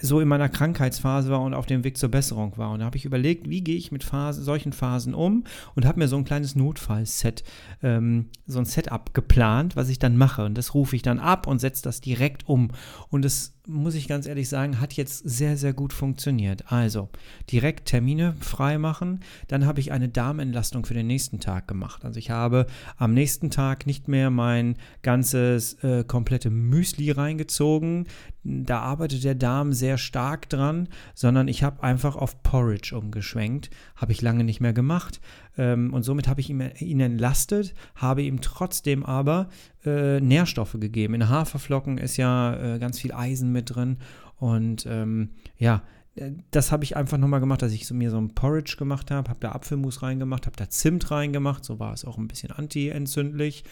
so 0.00 0.20
in 0.20 0.28
meiner 0.28 0.48
Krankheitsphase 0.48 1.30
war 1.30 1.42
und 1.42 1.54
auf 1.54 1.66
dem 1.66 1.84
Weg 1.84 1.98
zur 1.98 2.08
Besserung 2.08 2.56
war. 2.56 2.70
Und 2.70 2.80
da 2.80 2.86
habe 2.86 2.96
ich 2.96 3.04
überlegt, 3.04 3.48
wie 3.48 3.62
gehe 3.62 3.76
ich 3.76 3.92
mit 3.92 4.04
Phasen, 4.04 4.42
solchen 4.42 4.72
Phasen 4.72 5.14
um 5.14 5.44
und 5.74 5.84
habe 5.84 5.98
mir 5.98 6.08
so 6.08 6.16
ein 6.16 6.24
kleines 6.24 6.56
Notfallset, 6.56 7.44
ähm, 7.82 8.30
so 8.46 8.58
ein 8.58 8.64
Setup 8.64 9.12
geplant, 9.12 9.76
was 9.76 9.90
ich 9.90 9.98
dann 9.98 10.16
mache. 10.16 10.44
Und 10.44 10.56
das 10.56 10.72
rufe 10.72 10.96
ich 10.96 11.02
dann 11.02 11.18
ab 11.18 11.46
und 11.46 11.58
setze 11.58 11.82
das 11.82 12.00
direkt 12.00 12.48
um. 12.48 12.70
Und 13.10 13.22
das 13.22 13.57
muss 13.68 13.94
ich 13.94 14.08
ganz 14.08 14.26
ehrlich 14.26 14.48
sagen, 14.48 14.80
hat 14.80 14.94
jetzt 14.94 15.28
sehr, 15.28 15.56
sehr 15.56 15.74
gut 15.74 15.92
funktioniert. 15.92 16.72
Also 16.72 17.10
direkt 17.52 17.86
Termine 17.86 18.34
freimachen. 18.40 19.20
Dann 19.46 19.66
habe 19.66 19.80
ich 19.80 19.92
eine 19.92 20.08
Darmentlastung 20.08 20.86
für 20.86 20.94
den 20.94 21.06
nächsten 21.06 21.38
Tag 21.38 21.68
gemacht. 21.68 22.04
Also 22.04 22.18
ich 22.18 22.30
habe 22.30 22.66
am 22.96 23.12
nächsten 23.12 23.50
Tag 23.50 23.86
nicht 23.86 24.08
mehr 24.08 24.30
mein 24.30 24.76
ganzes 25.02 25.74
äh, 25.84 26.02
komplette 26.04 26.50
Müsli 26.50 27.10
reingezogen. 27.10 28.06
Da 28.42 28.80
arbeitet 28.80 29.24
der 29.24 29.34
Darm 29.34 29.74
sehr 29.74 29.98
stark 29.98 30.48
dran, 30.48 30.88
sondern 31.14 31.46
ich 31.46 31.62
habe 31.62 31.82
einfach 31.82 32.16
auf 32.16 32.42
Porridge 32.42 32.96
umgeschwenkt. 32.96 33.68
Habe 33.96 34.12
ich 34.12 34.22
lange 34.22 34.44
nicht 34.44 34.60
mehr 34.60 34.72
gemacht. 34.72 35.20
Ähm, 35.58 35.92
und 35.92 36.04
somit 36.04 36.28
habe 36.28 36.40
ich 36.40 36.48
ihn, 36.48 36.62
ihn 36.78 37.00
entlastet, 37.00 37.74
habe 37.96 38.22
ihm 38.22 38.40
trotzdem 38.40 39.04
aber 39.04 39.48
äh, 39.84 40.20
Nährstoffe 40.20 40.76
gegeben. 40.80 41.14
In 41.14 41.28
Haferflocken 41.28 41.98
ist 41.98 42.16
ja 42.16 42.54
äh, 42.54 42.78
ganz 42.78 42.98
viel 42.98 43.12
Eisen 43.12 43.52
mit 43.52 43.74
drin. 43.74 43.98
Und 44.36 44.86
ähm, 44.88 45.30
ja, 45.58 45.82
äh, 46.14 46.30
das 46.52 46.72
habe 46.72 46.84
ich 46.84 46.96
einfach 46.96 47.18
nochmal 47.18 47.40
gemacht, 47.40 47.60
dass 47.60 47.72
ich 47.72 47.86
so, 47.86 47.94
mir 47.94 48.10
so 48.10 48.18
ein 48.18 48.34
Porridge 48.34 48.76
gemacht 48.78 49.10
habe, 49.10 49.28
habe 49.28 49.40
da 49.40 49.52
Apfelmus 49.52 50.02
reingemacht, 50.02 50.46
habe 50.46 50.56
da 50.56 50.70
Zimt 50.70 51.10
reingemacht, 51.10 51.64
so 51.64 51.78
war 51.78 51.92
es 51.92 52.04
auch 52.04 52.18
ein 52.18 52.28
bisschen 52.28 52.52
anti-entzündlich. 52.52 53.64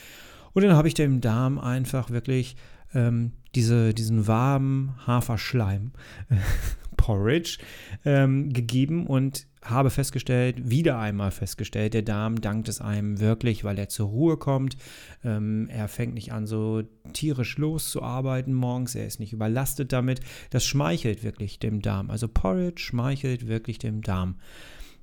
Und 0.52 0.64
dann 0.64 0.74
habe 0.74 0.88
ich 0.88 0.94
dem 0.94 1.20
Darm 1.20 1.58
einfach 1.58 2.10
wirklich 2.10 2.56
ähm, 2.94 3.32
diese, 3.54 3.94
diesen 3.94 4.26
warmen 4.26 4.94
Haferschleim, 5.06 5.92
Porridge, 6.96 7.58
ähm, 8.04 8.52
gegeben 8.52 9.06
und 9.06 9.46
habe 9.62 9.90
festgestellt, 9.90 10.70
wieder 10.70 10.98
einmal 10.98 11.30
festgestellt, 11.30 11.94
der 11.94 12.02
Darm 12.02 12.40
dankt 12.40 12.68
es 12.68 12.80
einem 12.80 13.20
wirklich, 13.20 13.64
weil 13.64 13.78
er 13.78 13.88
zur 13.88 14.08
Ruhe 14.08 14.36
kommt. 14.36 14.76
Ähm, 15.24 15.68
er 15.68 15.88
fängt 15.88 16.14
nicht 16.14 16.32
an, 16.32 16.46
so 16.46 16.82
tierisch 17.12 17.58
loszuarbeiten 17.58 18.54
morgens. 18.54 18.94
Er 18.94 19.06
ist 19.06 19.20
nicht 19.20 19.32
überlastet 19.32 19.92
damit. 19.92 20.20
Das 20.50 20.64
schmeichelt 20.64 21.24
wirklich 21.24 21.58
dem 21.58 21.82
Darm. 21.82 22.10
Also 22.10 22.28
Porridge 22.28 22.82
schmeichelt 22.82 23.48
wirklich 23.48 23.78
dem 23.78 24.02
Darm. 24.02 24.36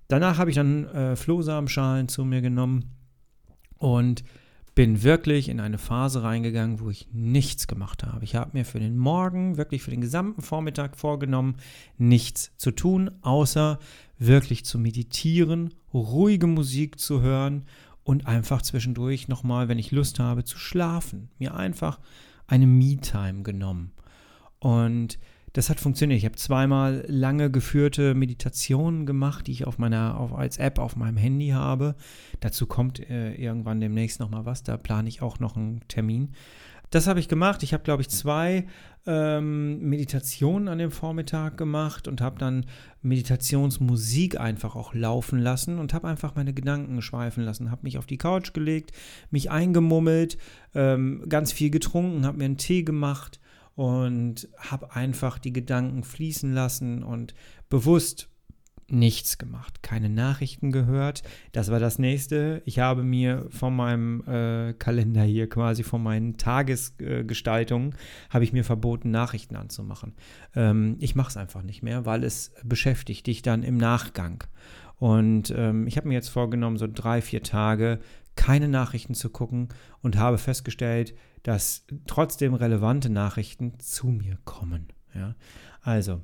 Danach 0.07 0.37
habe 0.37 0.49
ich 0.49 0.55
dann 0.55 0.85
äh, 0.87 1.15
Flohsamenschalen 1.15 2.07
zu 2.07 2.23
mir 2.25 2.41
genommen 2.41 2.91
und 3.77 4.23
bin 4.75 5.03
wirklich 5.03 5.49
in 5.49 5.59
eine 5.59 5.77
Phase 5.77 6.23
reingegangen, 6.23 6.79
wo 6.79 6.89
ich 6.89 7.07
nichts 7.11 7.67
gemacht 7.67 8.03
habe. 8.03 8.23
Ich 8.23 8.35
habe 8.35 8.51
mir 8.53 8.65
für 8.65 8.79
den 8.79 8.97
Morgen, 8.97 9.57
wirklich 9.57 9.83
für 9.83 9.91
den 9.91 10.01
gesamten 10.01 10.41
Vormittag 10.41 10.97
vorgenommen, 10.97 11.55
nichts 11.97 12.51
zu 12.57 12.71
tun, 12.71 13.11
außer 13.21 13.79
wirklich 14.17 14.65
zu 14.65 14.79
meditieren, 14.79 15.73
ruhige 15.93 16.47
Musik 16.47 16.99
zu 16.99 17.21
hören 17.21 17.65
und 18.03 18.25
einfach 18.25 18.61
zwischendurch 18.61 19.27
nochmal, 19.27 19.67
wenn 19.69 19.79
ich 19.79 19.91
Lust 19.91 20.19
habe, 20.19 20.43
zu 20.43 20.57
schlafen. 20.57 21.29
Mir 21.37 21.55
einfach 21.55 21.99
eine 22.47 22.67
Me-Time 22.67 23.43
genommen. 23.43 23.91
Und 24.59 25.19
das 25.53 25.69
hat 25.69 25.79
funktioniert. 25.79 26.17
Ich 26.17 26.25
habe 26.25 26.35
zweimal 26.35 27.05
lange 27.07 27.51
geführte 27.51 28.15
Meditationen 28.15 29.05
gemacht, 29.05 29.45
die 29.45 29.51
ich 29.51 29.67
auf 29.67 29.77
meiner, 29.77 30.19
auf, 30.19 30.33
als 30.33 30.57
App 30.57 30.79
auf 30.79 30.95
meinem 30.95 31.17
Handy 31.17 31.49
habe. 31.49 31.95
Dazu 32.39 32.65
kommt 32.65 32.99
äh, 33.07 33.35
irgendwann 33.35 33.79
demnächst 33.79 34.19
nochmal 34.19 34.45
was. 34.45 34.63
Da 34.63 34.77
plane 34.77 35.07
ich 35.07 35.21
auch 35.21 35.39
noch 35.39 35.55
einen 35.55 35.87
Termin. 35.87 36.33
Das 36.89 37.05
habe 37.07 37.19
ich 37.19 37.27
gemacht. 37.27 37.61
Ich 37.61 37.73
habe, 37.73 37.83
glaube 37.83 38.01
ich, 38.01 38.09
zwei 38.09 38.65
ähm, 39.05 39.79
Meditationen 39.87 40.67
an 40.67 40.79
dem 40.79 40.91
Vormittag 40.91 41.55
gemacht 41.55 42.07
und 42.07 42.19
habe 42.19 42.39
dann 42.39 42.65
Meditationsmusik 43.03 44.39
einfach 44.39 44.75
auch 44.75 44.95
laufen 44.95 45.37
lassen 45.37 45.77
und 45.77 45.93
habe 45.93 46.07
einfach 46.07 46.35
meine 46.35 46.53
Gedanken 46.53 47.01
schweifen 47.03 47.43
lassen. 47.43 47.69
Habe 47.69 47.83
mich 47.83 47.99
auf 47.99 48.07
die 48.07 48.17
Couch 48.17 48.53
gelegt, 48.53 48.91
mich 49.29 49.51
eingemummelt, 49.51 50.37
ähm, 50.73 51.23
ganz 51.29 51.51
viel 51.51 51.69
getrunken, 51.69 52.25
habe 52.25 52.39
mir 52.39 52.45
einen 52.45 52.57
Tee 52.57 52.83
gemacht 52.83 53.39
und 53.75 54.49
habe 54.57 54.95
einfach 54.95 55.39
die 55.39 55.53
Gedanken 55.53 56.03
fließen 56.03 56.53
lassen 56.53 57.03
und 57.03 57.33
bewusst 57.69 58.29
nichts 58.87 59.37
gemacht, 59.37 59.81
keine 59.81 60.09
Nachrichten 60.09 60.71
gehört. 60.71 61.23
Das 61.51 61.71
war 61.71 61.79
das 61.79 61.99
nächste. 61.99 62.61
Ich 62.65 62.79
habe 62.79 63.03
mir 63.03 63.47
von 63.49 63.75
meinem 63.75 64.23
äh, 64.27 64.73
Kalender 64.73 65.23
hier 65.23 65.49
quasi, 65.49 65.83
von 65.83 66.03
meinen 66.03 66.37
Tagesgestaltungen, 66.37 67.91
äh, 67.91 67.95
habe 68.29 68.43
ich 68.43 68.53
mir 68.53 68.63
verboten, 68.63 69.11
Nachrichten 69.11 69.55
anzumachen. 69.55 70.13
Ähm, 70.55 70.97
ich 70.99 71.15
mache 71.15 71.29
es 71.29 71.37
einfach 71.37 71.63
nicht 71.63 71.81
mehr, 71.81 72.05
weil 72.05 72.23
es 72.23 72.53
beschäftigt 72.63 73.27
dich 73.27 73.41
dann 73.41 73.63
im 73.63 73.77
Nachgang. 73.77 74.43
Und 74.97 75.53
ähm, 75.55 75.87
ich 75.87 75.97
habe 75.97 76.07
mir 76.07 76.13
jetzt 76.13 76.29
vorgenommen, 76.29 76.77
so 76.77 76.87
drei, 76.87 77.21
vier 77.21 77.43
Tage 77.43 77.99
keine 78.35 78.67
Nachrichten 78.67 79.13
zu 79.13 79.29
gucken 79.29 79.69
und 80.01 80.17
habe 80.17 80.37
festgestellt, 80.37 81.13
dass 81.43 81.85
trotzdem 82.07 82.53
relevante 82.53 83.09
Nachrichten 83.09 83.79
zu 83.79 84.07
mir 84.07 84.37
kommen. 84.45 84.87
Ja? 85.13 85.35
Also, 85.81 86.21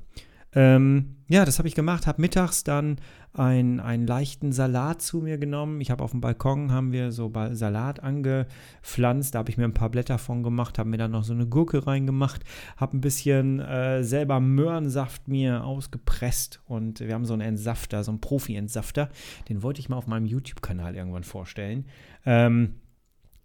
ähm, 0.52 1.16
ja, 1.28 1.44
das 1.44 1.58
habe 1.58 1.68
ich 1.68 1.76
gemacht, 1.76 2.08
habe 2.08 2.20
mittags 2.20 2.64
dann 2.64 2.96
ein, 3.32 3.78
einen 3.78 4.04
leichten 4.04 4.50
Salat 4.50 5.00
zu 5.00 5.18
mir 5.18 5.38
genommen. 5.38 5.80
Ich 5.80 5.92
habe 5.92 6.02
auf 6.02 6.10
dem 6.10 6.20
Balkon, 6.20 6.72
haben 6.72 6.90
wir 6.90 7.12
so 7.12 7.32
Salat 7.52 8.00
angepflanzt, 8.00 9.34
da 9.34 9.38
habe 9.38 9.50
ich 9.50 9.56
mir 9.56 9.64
ein 9.64 9.74
paar 9.74 9.90
Blätter 9.90 10.18
von 10.18 10.42
gemacht, 10.42 10.78
habe 10.78 10.88
mir 10.88 10.96
dann 10.96 11.12
noch 11.12 11.22
so 11.22 11.32
eine 11.32 11.46
Gurke 11.46 11.86
reingemacht, 11.86 12.42
habe 12.76 12.96
ein 12.96 13.00
bisschen 13.00 13.60
äh, 13.60 14.02
selber 14.02 14.40
Möhrensaft 14.40 15.28
mir 15.28 15.64
ausgepresst 15.64 16.60
und 16.66 16.98
wir 16.98 17.14
haben 17.14 17.24
so 17.24 17.34
einen 17.34 17.42
Entsafter, 17.42 18.02
so 18.02 18.10
einen 18.10 18.20
Profi-Entsafter, 18.20 19.08
den 19.48 19.62
wollte 19.62 19.78
ich 19.78 19.88
mal 19.88 19.96
auf 19.96 20.08
meinem 20.08 20.26
YouTube-Kanal 20.26 20.96
irgendwann 20.96 21.24
vorstellen. 21.24 21.86
Ähm, 22.26 22.80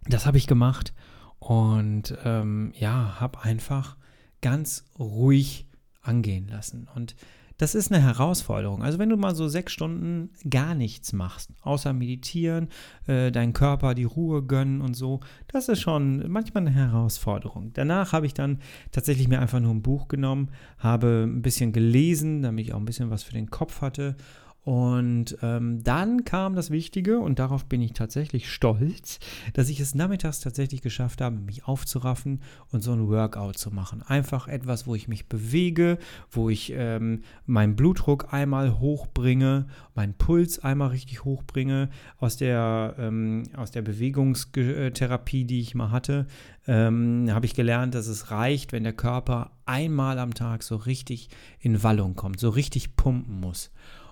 das 0.08 0.26
habe 0.26 0.38
ich 0.38 0.48
gemacht 0.48 0.94
und 1.38 2.18
ähm, 2.24 2.74
ja, 2.76 3.20
habe 3.20 3.44
einfach 3.44 3.98
ganz 4.42 4.86
ruhig 4.98 5.68
angehen 6.08 6.48
lassen. 6.48 6.88
Und 6.96 7.16
das 7.58 7.74
ist 7.74 7.92
eine 7.92 8.02
Herausforderung. 8.02 8.84
Also 8.84 9.00
wenn 9.00 9.10
du 9.10 9.16
mal 9.16 9.34
so 9.34 9.48
sechs 9.48 9.72
Stunden 9.72 10.30
gar 10.50 10.76
nichts 10.76 11.14
machst, 11.14 11.52
außer 11.62 11.94
meditieren, 11.94 12.68
äh, 13.08 13.32
deinen 13.32 13.54
Körper 13.54 13.96
die 13.96 14.04
Ruhe 14.04 14.44
gönnen 14.44 14.82
und 14.82 14.94
so, 14.94 15.22
das 15.48 15.70
ist 15.70 15.80
schon 15.80 16.30
manchmal 16.30 16.68
eine 16.68 16.76
Herausforderung. 16.76 17.72
Danach 17.74 18.12
habe 18.12 18.26
ich 18.26 18.34
dann 18.34 18.60
tatsächlich 18.92 19.30
mir 19.30 19.40
einfach 19.40 19.62
nur 19.62 19.74
ein 19.74 19.82
Buch 19.82 20.10
genommen, 20.10 20.50
habe 20.80 21.24
ein 21.26 21.42
bisschen 21.42 21.72
gelesen, 21.72 22.42
damit 22.42 22.66
ich 22.66 22.74
auch 22.74 22.80
ein 22.80 22.86
bisschen 22.86 23.10
was 23.10 23.24
für 23.24 23.34
den 23.34 23.50
Kopf 23.50 23.82
hatte 23.82 24.18
und 24.66 25.38
ähm, 25.44 25.84
dann 25.84 26.26
kam 26.26 26.56
das 26.56 26.72
Wichtige, 26.72 27.20
und 27.20 27.38
darauf 27.38 27.66
bin 27.66 27.84
ich 27.84 27.94
tatsächlich 27.94 28.52
stolz, 28.52 29.20
dass 29.54 29.70
ich 29.70 29.80
es 29.80 29.94
nachmittags 29.94 30.40
tatsächlich 30.40 30.82
geschafft 30.82 31.22
habe, 31.22 31.36
mich 31.36 31.68
aufzuraffen 31.68 32.42
und 32.72 32.82
so 32.82 32.92
ein 32.92 33.08
Workout 33.08 33.60
zu 33.60 33.70
machen. 33.70 34.02
Einfach 34.02 34.48
etwas, 34.48 34.88
wo 34.88 34.96
ich 34.96 35.08
mich 35.08 35.30
bewege, 35.30 36.00
wo 36.32 36.50
ich 36.50 36.74
ähm, 36.76 37.22
meinen 37.46 37.76
Blutdruck 37.76 38.34
einmal 38.34 38.80
hochbringe, 38.80 39.68
meinen 39.94 40.16
Puls 40.16 40.58
einmal 40.58 40.90
richtig 40.90 41.24
hochbringe. 41.24 41.90
Aus 42.18 42.38
der, 42.38 42.96
ähm, 42.98 43.44
aus 43.56 43.70
der 43.70 43.84
Bewegungstherapie, 43.84 45.46
die 45.46 45.60
ich 45.60 45.76
mal 45.76 45.92
hatte, 45.92 46.26
ähm, 46.66 47.28
habe 47.30 47.46
ich 47.46 47.54
gelernt, 47.54 47.94
dass 47.94 48.08
es 48.08 48.32
reicht, 48.32 48.72
wenn 48.72 48.84
der 48.84 48.94
Körper 48.94 49.52
einmal 49.68 50.18
am 50.18 50.34
Tag 50.34 50.64
so 50.64 50.76
richtig 50.76 51.30
in 51.60 51.84
Wallung 51.84 52.16
kommt, 52.16 52.40
so 52.40 52.50
richtig 52.50 52.96
pumpen 52.96 53.40
muss. 53.40 53.70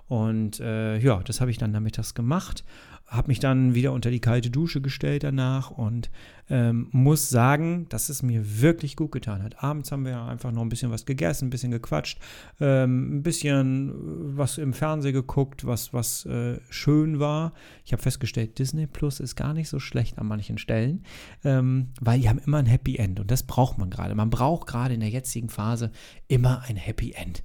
Und 0.08 0.60
äh, 0.60 0.98
ja, 0.98 1.22
das 1.24 1.42
habe 1.42 1.52
ich 1.52 1.58
dann 1.58 1.72
nachmittags 1.72 2.14
gemacht, 2.14 2.64
habe 3.08 3.28
mich 3.28 3.40
dann 3.40 3.76
wieder 3.76 3.92
unter 3.94 4.12
die 4.12 4.20
kalte 4.20 4.50
Dusche 4.50 4.82
gestellt 4.82 5.24
danach 5.24 5.72
und 5.72 6.10
ähm, 6.50 6.88
muss 6.92 7.30
sagen, 7.30 7.88
dass 7.90 8.10
es 8.10 8.22
mir 8.22 8.62
wirklich 8.62 8.96
gut 8.96 9.12
getan 9.12 9.44
hat. 9.44 9.64
Abends 9.64 9.92
haben 9.92 10.06
wir 10.06 10.22
einfach 10.22 10.52
noch 10.52 10.62
ein 10.62 10.70
bisschen 10.70 10.92
was 10.92 11.06
gegessen, 11.06 11.48
ein 11.48 11.50
bisschen 11.50 11.72
gequatscht, 11.72 12.20
ähm, 12.60 13.18
ein 13.18 13.24
bisschen 13.24 13.90
äh, 13.90 13.94
was 14.38 14.58
im 14.58 14.74
Fernsehen 14.74 15.14
geguckt, 15.14 15.66
was, 15.66 15.94
was 15.94 16.26
äh, 16.26 16.60
schön 16.70 17.20
war. 17.20 17.54
Ich 17.86 17.94
habe 17.94 18.02
festgestellt, 18.02 18.60
Disney 18.60 18.88
Plus 18.88 19.20
ist 19.20 19.36
gar 19.36 19.54
nicht 19.54 19.70
so 19.70 19.80
schlecht 19.80 20.20
an 20.20 20.28
manchen 20.28 20.58
Stellen, 20.58 21.04
ähm, 21.44 21.90
weil 22.02 22.20
die 22.20 22.30
haben 22.30 22.40
immer 22.40 22.58
ein 22.58 22.66
Happy 22.66 22.98
End 22.98 23.20
und 23.20 23.32
das 23.32 23.44
braucht 23.44 23.78
man 23.78 23.90
gerade. 23.90 24.16
Man 24.16 24.30
braucht 24.30 24.68
gerade 24.68 24.94
in 24.94 25.00
der 25.00 25.10
jetzigen 25.10 25.50
Phase 25.50 25.92
immer 26.28 26.64
ein 26.68 26.76
Happy 26.76 27.14
End. 27.14 27.44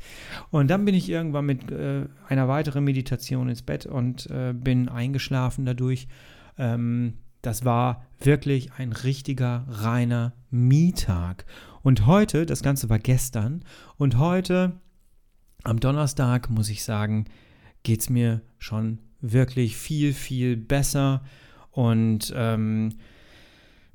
Und 0.50 0.69
dann 0.69 0.85
bin 0.85 0.95
ich 0.95 1.09
irgendwann 1.09 1.47
mit 1.47 1.71
äh, 1.71 2.07
einer 2.28 2.49
weiteren 2.49 2.85
Meditation 2.85 3.49
ins 3.49 3.62
Bett 3.62 3.87
und 3.87 4.28
äh, 4.31 4.52
bin 4.52 4.88
eingeschlafen 4.88 5.64
dadurch. 5.64 6.09
Ähm, 6.59 7.14
das 7.42 7.64
war 7.64 8.04
wirklich 8.21 8.73
ein 8.73 8.92
richtiger, 8.92 9.64
reiner 9.68 10.33
Mietag. 10.50 11.45
Und 11.83 12.07
heute, 12.07 12.47
das 12.47 12.62
Ganze 12.62 12.88
war 12.90 12.99
gestern, 12.99 13.64
und 13.97 14.18
heute, 14.18 14.73
am 15.64 15.80
Donnerstag, 15.80 16.50
muss 16.50 16.68
ich 16.68 16.85
sagen, 16.85 17.26
geht 17.83 18.00
es 18.00 18.11
mir 18.11 18.42
schon 18.59 18.99
wirklich 19.21 19.76
viel, 19.76 20.12
viel 20.12 20.57
besser. 20.57 21.23
Und 21.71 22.33
ähm, 22.37 22.90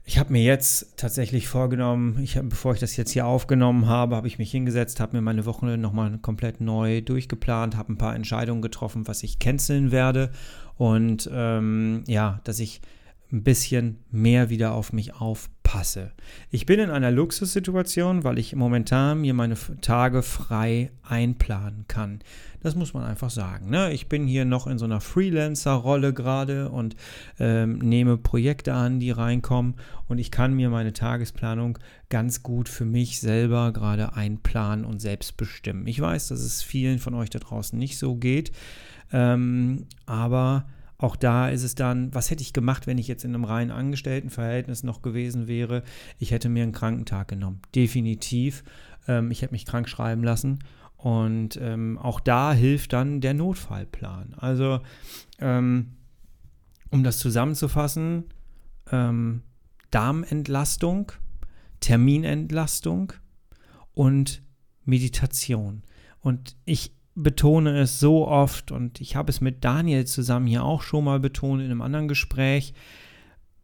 ich 0.05 0.17
habe 0.17 0.33
mir 0.33 0.43
jetzt 0.43 0.97
tatsächlich 0.97 1.47
vorgenommen, 1.47 2.19
ich 2.21 2.37
hab, 2.37 2.49
bevor 2.49 2.73
ich 2.73 2.79
das 2.79 2.97
jetzt 2.97 3.11
hier 3.11 3.25
aufgenommen 3.25 3.87
habe, 3.87 4.15
habe 4.15 4.27
ich 4.27 4.37
mich 4.37 4.51
hingesetzt, 4.51 4.99
habe 4.99 5.15
mir 5.15 5.21
meine 5.21 5.45
Woche 5.45 5.77
nochmal 5.77 6.17
komplett 6.19 6.59
neu 6.59 7.01
durchgeplant, 7.01 7.77
habe 7.77 7.93
ein 7.93 7.97
paar 7.97 8.15
Entscheidungen 8.15 8.61
getroffen, 8.61 9.07
was 9.07 9.23
ich 9.23 9.39
canceln 9.39 9.91
werde. 9.91 10.31
Und 10.75 11.29
ähm, 11.31 12.03
ja, 12.07 12.41
dass 12.43 12.59
ich 12.59 12.81
ein 13.33 13.43
bisschen 13.43 13.97
mehr 14.11 14.49
wieder 14.51 14.73
auf 14.73 14.93
mich 14.93 15.15
aufpasse. 15.15 16.11
Ich 16.51 16.67
bin 16.67 16.79
in 16.79 16.91
einer 16.91 17.09
Luxussituation, 17.09 18.23
weil 18.23 18.37
ich 18.37 18.55
momentan 18.55 19.21
mir 19.21 19.33
meine 19.33 19.55
Tage 19.81 20.21
frei 20.21 20.91
einplanen 21.01 21.85
kann. 21.87 22.19
Das 22.61 22.75
muss 22.75 22.93
man 22.93 23.03
einfach 23.03 23.31
sagen. 23.31 23.71
Ne? 23.71 23.91
Ich 23.91 24.07
bin 24.07 24.27
hier 24.27 24.45
noch 24.45 24.67
in 24.67 24.77
so 24.77 24.85
einer 24.85 25.01
Freelancer-Rolle 25.01 26.13
gerade 26.13 26.69
und 26.69 26.95
ähm, 27.39 27.79
nehme 27.79 28.17
Projekte 28.17 28.73
an, 28.73 28.99
die 28.99 29.11
reinkommen 29.11 29.75
und 30.07 30.19
ich 30.19 30.29
kann 30.29 30.53
mir 30.53 30.69
meine 30.69 30.93
Tagesplanung 30.93 31.79
ganz 32.09 32.43
gut 32.43 32.69
für 32.69 32.85
mich 32.85 33.19
selber 33.19 33.73
gerade 33.73 34.13
einplanen 34.13 34.85
und 34.85 35.01
selbst 35.01 35.37
bestimmen. 35.37 35.87
Ich 35.87 35.99
weiß, 35.99 36.27
dass 36.27 36.39
es 36.39 36.61
vielen 36.61 36.99
von 36.99 37.15
euch 37.15 37.31
da 37.31 37.39
draußen 37.39 37.77
nicht 37.77 37.97
so 37.97 38.15
geht, 38.15 38.51
ähm, 39.11 39.87
aber 40.05 40.65
auch 41.03 41.17
da 41.17 41.49
ist 41.49 41.63
es 41.63 41.75
dann, 41.75 42.13
was 42.15 42.31
hätte 42.31 42.41
ich 42.41 42.53
gemacht, 42.53 42.87
wenn 42.87 42.97
ich 42.97 43.09
jetzt 43.09 43.25
in 43.25 43.35
einem 43.35 43.43
reinen 43.43 43.71
Angestelltenverhältnis 43.71 44.83
noch 44.83 45.01
gewesen 45.01 45.47
wäre? 45.49 45.83
Ich 46.17 46.31
hätte 46.31 46.47
mir 46.47 46.63
einen 46.63 46.71
Krankentag 46.71 47.27
genommen. 47.27 47.59
Definitiv. 47.75 48.63
Ähm, 49.09 49.29
ich 49.29 49.41
hätte 49.41 49.51
mich 49.51 49.65
krank 49.65 49.89
schreiben 49.89 50.23
lassen. 50.23 50.59
Und 50.95 51.59
ähm, 51.61 51.97
auch 51.97 52.21
da 52.21 52.53
hilft 52.53 52.93
dann 52.93 53.19
der 53.19 53.33
Notfallplan. 53.33 54.33
Also, 54.37 54.79
ähm, 55.39 55.97
um 56.89 57.03
das 57.03 57.19
zusammenzufassen, 57.19 58.23
ähm, 58.89 59.41
Darmentlastung, 59.91 61.11
Terminentlastung 61.81 63.11
und 63.93 64.41
Meditation. 64.85 65.83
Und 66.21 66.55
ich 66.63 66.95
betone 67.15 67.79
es 67.79 67.99
so 67.99 68.27
oft 68.27 68.71
und 68.71 68.99
ich 69.01 69.15
habe 69.15 69.31
es 69.31 69.41
mit 69.41 69.63
Daniel 69.63 70.05
zusammen 70.05 70.47
hier 70.47 70.63
auch 70.63 70.81
schon 70.81 71.05
mal 71.05 71.19
betont 71.19 71.61
in 71.61 71.69
einem 71.69 71.81
anderen 71.81 72.07
Gespräch. 72.07 72.73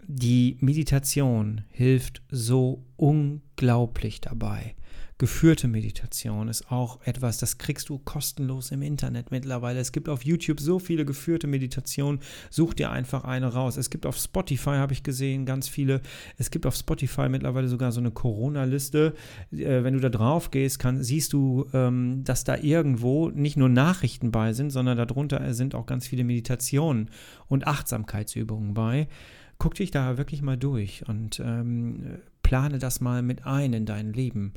Die 0.05 0.57
Meditation 0.59 1.61
hilft 1.69 2.21
so 2.29 2.83
unglaublich 2.95 4.21
dabei, 4.21 4.75
Geführte 5.19 5.67
Meditation 5.67 6.47
ist 6.47 6.71
auch 6.71 7.01
etwas, 7.03 7.39
das 7.39 7.57
kriegst 7.57 7.89
du 7.89 7.99
kostenlos 7.99 8.71
im 8.71 8.81
Internet 8.81 9.31
mittlerweile. 9.31 9.77
Es 9.81 9.91
gibt 9.91 10.07
auf 10.07 10.23
YouTube 10.23 10.61
so 10.61 10.79
viele 10.79 11.03
geführte 11.03 11.45
Meditationen. 11.45 12.21
Such 12.49 12.73
dir 12.73 12.89
einfach 12.89 13.25
eine 13.25 13.47
raus. 13.47 13.75
Es 13.75 13.89
gibt 13.89 14.05
auf 14.05 14.15
Spotify, 14.15 14.77
habe 14.77 14.93
ich 14.93 15.03
gesehen, 15.03 15.45
ganz 15.45 15.67
viele. 15.67 15.99
Es 16.37 16.51
gibt 16.51 16.65
auf 16.65 16.73
Spotify 16.73 17.27
mittlerweile 17.27 17.67
sogar 17.67 17.91
so 17.91 17.99
eine 17.99 18.11
Corona-Liste. 18.11 19.13
Äh, 19.51 19.83
wenn 19.83 19.95
du 19.95 19.99
da 19.99 20.07
drauf 20.07 20.51
gehst, 20.51 20.79
kann, 20.79 21.03
siehst 21.03 21.33
du, 21.33 21.67
ähm, 21.73 22.23
dass 22.23 22.45
da 22.45 22.55
irgendwo 22.55 23.29
nicht 23.29 23.57
nur 23.57 23.67
Nachrichten 23.67 24.31
bei 24.31 24.53
sind, 24.53 24.69
sondern 24.69 24.97
darunter 24.97 25.53
sind 25.53 25.75
auch 25.75 25.85
ganz 25.85 26.07
viele 26.07 26.23
Meditationen 26.23 27.09
und 27.49 27.67
Achtsamkeitsübungen 27.67 28.73
bei. 28.73 29.09
Guck 29.57 29.73
dich 29.73 29.91
da 29.91 30.17
wirklich 30.17 30.41
mal 30.41 30.55
durch 30.55 31.03
und 31.09 31.41
ähm, 31.41 32.21
plane 32.41 32.79
das 32.79 33.01
mal 33.01 33.21
mit 33.21 33.45
ein 33.45 33.73
in 33.73 33.85
dein 33.85 34.13
Leben. 34.13 34.53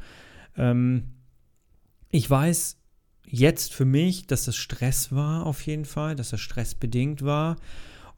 Ähm, 0.56 1.14
ich 2.10 2.28
weiß 2.28 2.78
jetzt 3.24 3.72
für 3.72 3.84
mich, 3.84 4.26
dass 4.26 4.44
das 4.44 4.56
Stress 4.56 5.12
war 5.12 5.46
auf 5.46 5.64
jeden 5.66 5.84
Fall, 5.84 6.14
dass 6.14 6.30
das 6.30 6.40
stressbedingt 6.40 7.22
war. 7.22 7.56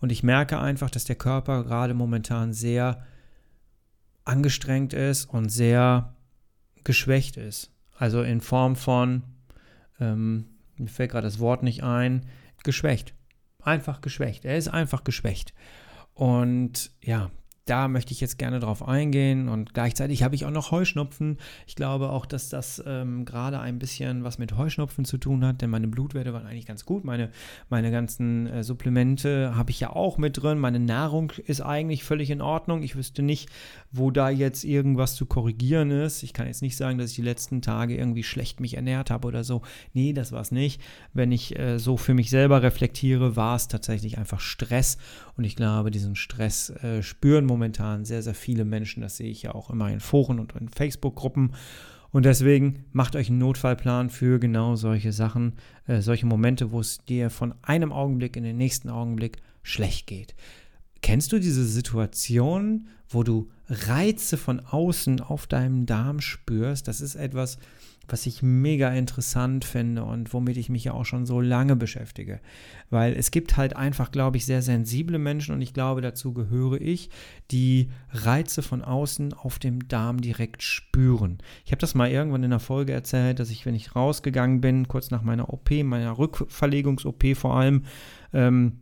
Und 0.00 0.10
ich 0.10 0.22
merke 0.22 0.58
einfach, 0.58 0.90
dass 0.90 1.04
der 1.04 1.16
Körper 1.16 1.64
gerade 1.64 1.94
momentan 1.94 2.52
sehr 2.52 3.06
angestrengt 4.24 4.92
ist 4.92 5.26
und 5.26 5.48
sehr 5.48 6.14
geschwächt 6.82 7.36
ist. 7.36 7.70
Also 7.96 8.22
in 8.22 8.40
Form 8.40 8.76
von, 8.76 9.22
ähm, 10.00 10.46
mir 10.76 10.88
fällt 10.88 11.12
gerade 11.12 11.26
das 11.26 11.38
Wort 11.38 11.62
nicht 11.62 11.84
ein, 11.84 12.26
geschwächt. 12.64 13.14
Einfach 13.62 14.00
geschwächt. 14.00 14.44
Er 14.44 14.58
ist 14.58 14.68
einfach 14.68 15.04
geschwächt. 15.04 15.54
Und 16.12 16.90
ja, 17.00 17.30
da 17.66 17.88
möchte 17.88 18.12
ich 18.12 18.21
jetzt 18.21 18.38
gerne 18.38 18.61
drauf 18.61 18.87
eingehen 18.87 19.49
und 19.49 19.73
gleichzeitig 19.73 20.23
habe 20.23 20.35
ich 20.35 20.44
auch 20.44 20.50
noch 20.50 20.71
Heuschnupfen. 20.71 21.38
Ich 21.66 21.76
glaube 21.76 22.11
auch, 22.11 22.26
dass 22.26 22.50
das 22.50 22.83
ähm, 22.87 23.25
gerade 23.25 23.59
ein 23.59 23.78
bisschen 23.78 24.23
was 24.23 24.38
mit 24.38 24.56
Heuschnupfen 24.56 25.06
zu 25.06 25.16
tun 25.16 25.44
hat, 25.44 25.62
denn 25.62 25.71
meine 25.71 25.88
Blutwerte 25.88 26.35
waren 26.35 26.47
eigentlich 26.47 26.66
ganz 26.66 26.85
gut. 26.85 27.04
Meine, 27.04 27.30
meine 27.71 27.90
ganzen 27.90 28.47
äh, 28.49 28.62
Supplemente 28.62 29.56
habe 29.56 29.71
ich 29.71 29.80
ja 29.80 29.90
auch 29.90 30.18
mit 30.18 30.42
drin. 30.42 30.59
Meine 30.59 30.78
Nahrung 30.78 31.33
ist 31.47 31.62
eigentlich 31.62 32.04
völlig 32.04 32.30
in 32.30 32.42
Ordnung. 32.42 32.83
Ich 32.83 32.97
wüsste 32.97 33.23
nicht, 33.23 33.49
wo 33.90 34.11
da 34.11 34.28
jetzt 34.28 34.64
irgendwas 34.64 35.14
zu 35.14 35.25
korrigieren 35.25 35.90
ist. 35.90 36.23
Ich 36.23 36.35
kann 36.35 36.47
jetzt 36.47 36.61
nicht 36.61 36.76
sagen, 36.76 36.99
dass 36.99 37.11
ich 37.11 37.16
die 37.16 37.23
letzten 37.23 37.62
Tage 37.62 37.97
irgendwie 37.97 38.25
schlecht 38.25 38.61
mich 38.61 38.75
ernährt 38.75 39.11
habe 39.11 39.26
oder 39.26 39.42
so. 39.42 39.62
Nee, 39.94 40.12
das 40.12 40.33
war 40.33 40.42
es 40.42 40.50
nicht. 40.50 40.83
Wenn 41.14 41.33
ich 41.33 41.59
äh, 41.59 41.78
so 41.78 41.97
für 41.97 42.12
mich 42.12 42.28
selber 42.28 42.62
reflektiere, 42.62 43.37
war 43.37 43.56
es 43.56 43.68
tatsächlich 43.68 44.18
einfach 44.18 44.40
Stress 44.40 44.99
und 45.37 45.44
ich 45.44 45.56
glaube, 45.56 45.90
diesen 45.90 46.14
Stress 46.14 46.71
äh, 46.71 47.02
spüren 47.02 47.44
momentan 47.54 48.04
sehr, 48.04 48.23
sehr 48.23 48.34
viele 48.34 48.64
Menschen. 48.64 49.00
Das 49.00 49.16
sehe 49.16 49.30
ich 49.30 49.42
ja 49.42 49.54
auch 49.54 49.70
immer 49.70 49.88
in 49.90 50.00
Foren 50.00 50.40
und 50.40 50.52
in 50.56 50.68
Facebook-Gruppen. 50.68 51.52
Und 52.11 52.25
deswegen 52.25 52.84
macht 52.92 53.14
euch 53.14 53.28
einen 53.28 53.38
Notfallplan 53.38 54.11
für 54.11 54.40
genau 54.40 54.75
solche 54.75 55.12
Sachen, 55.12 55.54
äh, 55.87 56.00
solche 56.00 56.26
Momente, 56.26 56.73
wo 56.73 56.80
es 56.80 56.99
dir 57.04 57.30
von 57.30 57.54
einem 57.62 57.92
Augenblick 57.92 58.37
in 58.37 58.42
den 58.42 58.56
nächsten 58.56 58.88
Augenblick 58.88 59.38
schlecht 59.62 60.08
geht. 60.08 60.34
Kennst 61.00 61.32
du 61.32 61.38
diese 61.38 61.64
Situation, 61.64 62.88
wo 63.08 63.23
du 63.23 63.50
Reize 63.68 64.37
von 64.37 64.61
außen 64.61 65.20
auf 65.20 65.46
deinem 65.46 65.87
Darm 65.87 66.20
spürst? 66.20 66.88
Das 66.88 67.00
ist 67.00 67.14
etwas, 67.14 67.58
was 68.08 68.26
ich 68.26 68.42
mega 68.42 68.90
interessant 68.90 69.64
finde 69.64 70.04
und 70.04 70.32
womit 70.32 70.56
ich 70.56 70.68
mich 70.68 70.84
ja 70.84 70.92
auch 70.92 71.04
schon 71.04 71.26
so 71.26 71.40
lange 71.40 71.76
beschäftige. 71.76 72.40
Weil 72.90 73.14
es 73.14 73.30
gibt 73.30 73.56
halt 73.56 73.76
einfach, 73.76 74.11
glaube 74.11 74.37
ich, 74.37 74.46
sehr 74.46 74.62
sensible 74.62 75.18
Menschen 75.18 75.54
und 75.54 75.62
ich 75.62 75.75
glaube, 75.75 76.00
dazu 76.00 76.32
gehöre 76.32 76.80
ich, 76.80 77.11
die 77.50 77.90
Reize 78.12 78.62
von 78.62 78.82
außen 78.82 79.32
auf 79.32 79.58
dem 79.58 79.88
Darm 79.88 80.20
direkt 80.20 80.62
spüren. 80.62 81.38
Ich 81.64 81.73
habe 81.73 81.80
das 81.80 81.94
mal 81.94 82.11
irgendwann 82.11 82.44
in 82.44 82.52
einer 82.52 82.61
Folge 82.61 82.92
erzählt, 82.92 83.40
dass 83.40 83.50
ich, 83.50 83.66
wenn 83.66 83.75
ich 83.75 83.96
rausgegangen 83.96 84.61
bin, 84.61 84.88
kurz 84.88 85.11
nach 85.11 85.23
meiner 85.23 85.52
OP, 85.52 85.70
meiner 85.82 86.18
Rückverlegungs-OP 86.18 87.37
vor 87.37 87.56
allem, 87.56 87.84
ähm, 88.32 88.80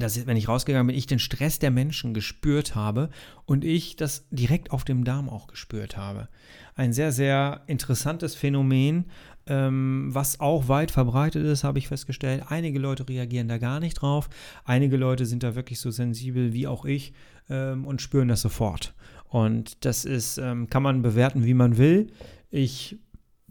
dass 0.00 0.26
wenn 0.26 0.36
ich 0.36 0.48
rausgegangen 0.48 0.88
bin, 0.88 0.96
ich 0.96 1.06
den 1.06 1.18
Stress 1.18 1.58
der 1.58 1.70
Menschen 1.70 2.14
gespürt 2.14 2.74
habe 2.74 3.10
und 3.46 3.64
ich 3.64 3.96
das 3.96 4.26
direkt 4.30 4.70
auf 4.72 4.84
dem 4.84 5.04
Darm 5.04 5.28
auch 5.28 5.46
gespürt 5.46 5.96
habe. 5.96 6.28
Ein 6.74 6.92
sehr, 6.92 7.12
sehr 7.12 7.62
interessantes 7.66 8.34
Phänomen, 8.34 9.06
ähm, 9.46 10.08
was 10.10 10.40
auch 10.40 10.68
weit 10.68 10.90
verbreitet 10.90 11.44
ist, 11.44 11.64
habe 11.64 11.78
ich 11.78 11.88
festgestellt. 11.88 12.44
Einige 12.48 12.78
Leute 12.78 13.08
reagieren 13.08 13.48
da 13.48 13.58
gar 13.58 13.80
nicht 13.80 13.94
drauf. 13.94 14.28
Einige 14.64 14.96
Leute 14.96 15.26
sind 15.26 15.42
da 15.42 15.54
wirklich 15.54 15.80
so 15.80 15.90
sensibel 15.90 16.52
wie 16.52 16.66
auch 16.66 16.84
ich 16.84 17.12
ähm, 17.50 17.86
und 17.86 18.00
spüren 18.00 18.28
das 18.28 18.40
sofort. 18.40 18.94
Und 19.28 19.84
das 19.84 20.04
ist, 20.04 20.38
ähm, 20.38 20.68
kann 20.70 20.82
man 20.82 21.02
bewerten, 21.02 21.44
wie 21.44 21.54
man 21.54 21.76
will. 21.76 22.08
Ich 22.50 22.98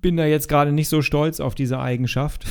bin 0.04 0.18
da 0.18 0.26
jetzt 0.26 0.48
gerade 0.48 0.72
nicht 0.72 0.90
so 0.90 1.02
stolz 1.02 1.40
auf 1.40 1.56
diese 1.56 1.80
Eigenschaft. 1.80 2.46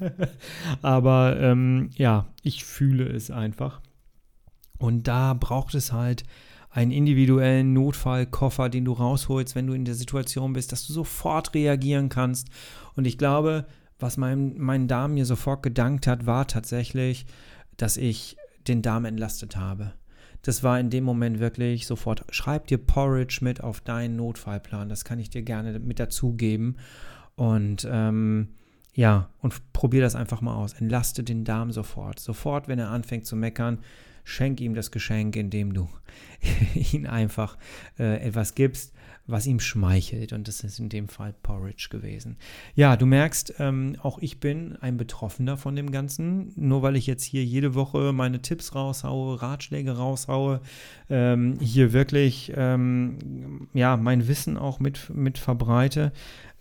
Aber 0.82 1.38
ähm, 1.38 1.90
ja, 1.94 2.28
ich 2.42 2.64
fühle 2.64 3.04
es 3.04 3.30
einfach. 3.30 3.82
Und 4.78 5.06
da 5.06 5.34
braucht 5.34 5.74
es 5.74 5.92
halt 5.92 6.24
einen 6.70 6.90
individuellen 6.90 7.74
Notfallkoffer, 7.74 8.70
den 8.70 8.86
du 8.86 8.92
rausholst, 8.92 9.54
wenn 9.54 9.66
du 9.66 9.74
in 9.74 9.84
der 9.84 9.94
Situation 9.94 10.54
bist, 10.54 10.72
dass 10.72 10.86
du 10.86 10.94
sofort 10.94 11.52
reagieren 11.54 12.08
kannst. 12.08 12.48
Und 12.94 13.06
ich 13.06 13.18
glaube, 13.18 13.66
was 13.98 14.16
mein, 14.16 14.54
mein 14.56 14.88
Darm 14.88 15.14
mir 15.14 15.26
sofort 15.26 15.62
gedankt 15.62 16.06
hat, 16.06 16.24
war 16.24 16.46
tatsächlich, 16.46 17.26
dass 17.76 17.98
ich 17.98 18.36
den 18.66 18.80
Darm 18.80 19.04
entlastet 19.04 19.56
habe 19.56 19.92
das 20.42 20.62
war 20.62 20.78
in 20.78 20.90
dem 20.90 21.04
Moment 21.04 21.38
wirklich 21.38 21.86
sofort, 21.86 22.24
schreib 22.30 22.66
dir 22.66 22.78
Porridge 22.78 23.38
mit 23.42 23.62
auf 23.62 23.80
deinen 23.80 24.16
Notfallplan. 24.16 24.88
Das 24.88 25.04
kann 25.04 25.18
ich 25.18 25.30
dir 25.30 25.42
gerne 25.42 25.78
mit 25.78 26.00
dazugeben. 26.00 26.76
Und 27.36 27.86
ähm, 27.90 28.48
ja, 28.94 29.30
und 29.38 29.72
probier 29.72 30.02
das 30.02 30.16
einfach 30.16 30.40
mal 30.40 30.54
aus. 30.54 30.74
Entlaste 30.74 31.22
den 31.22 31.44
Darm 31.44 31.70
sofort. 31.70 32.18
Sofort, 32.18 32.68
wenn 32.68 32.78
er 32.78 32.90
anfängt 32.90 33.24
zu 33.24 33.36
meckern, 33.36 33.78
schenk 34.24 34.60
ihm 34.60 34.74
das 34.74 34.90
Geschenk, 34.90 35.36
indem 35.36 35.72
du 35.72 35.88
ihn 36.92 37.06
einfach 37.06 37.56
äh, 37.98 38.26
etwas 38.26 38.54
gibst, 38.54 38.92
was 39.26 39.46
ihm 39.46 39.60
schmeichelt. 39.60 40.32
Und 40.32 40.48
das 40.48 40.64
ist 40.64 40.78
in 40.78 40.88
dem 40.88 41.08
Fall 41.08 41.34
Porridge 41.42 41.88
gewesen. 41.90 42.36
Ja, 42.74 42.96
du 42.96 43.06
merkst, 43.06 43.54
ähm, 43.58 43.96
auch 44.02 44.18
ich 44.20 44.40
bin 44.40 44.76
ein 44.80 44.96
Betroffener 44.96 45.56
von 45.56 45.76
dem 45.76 45.92
Ganzen. 45.92 46.52
Nur 46.56 46.82
weil 46.82 46.96
ich 46.96 47.06
jetzt 47.06 47.24
hier 47.24 47.44
jede 47.44 47.74
Woche 47.74 48.12
meine 48.12 48.42
Tipps 48.42 48.74
raushaue, 48.74 49.40
Ratschläge 49.40 49.92
raushaue, 49.92 50.60
ähm, 51.08 51.58
hier 51.60 51.92
wirklich 51.92 52.52
ähm, 52.56 53.68
ja, 53.74 53.96
mein 53.96 54.28
Wissen 54.28 54.56
auch 54.56 54.80
mit, 54.80 55.10
mit 55.14 55.38
verbreite 55.38 56.12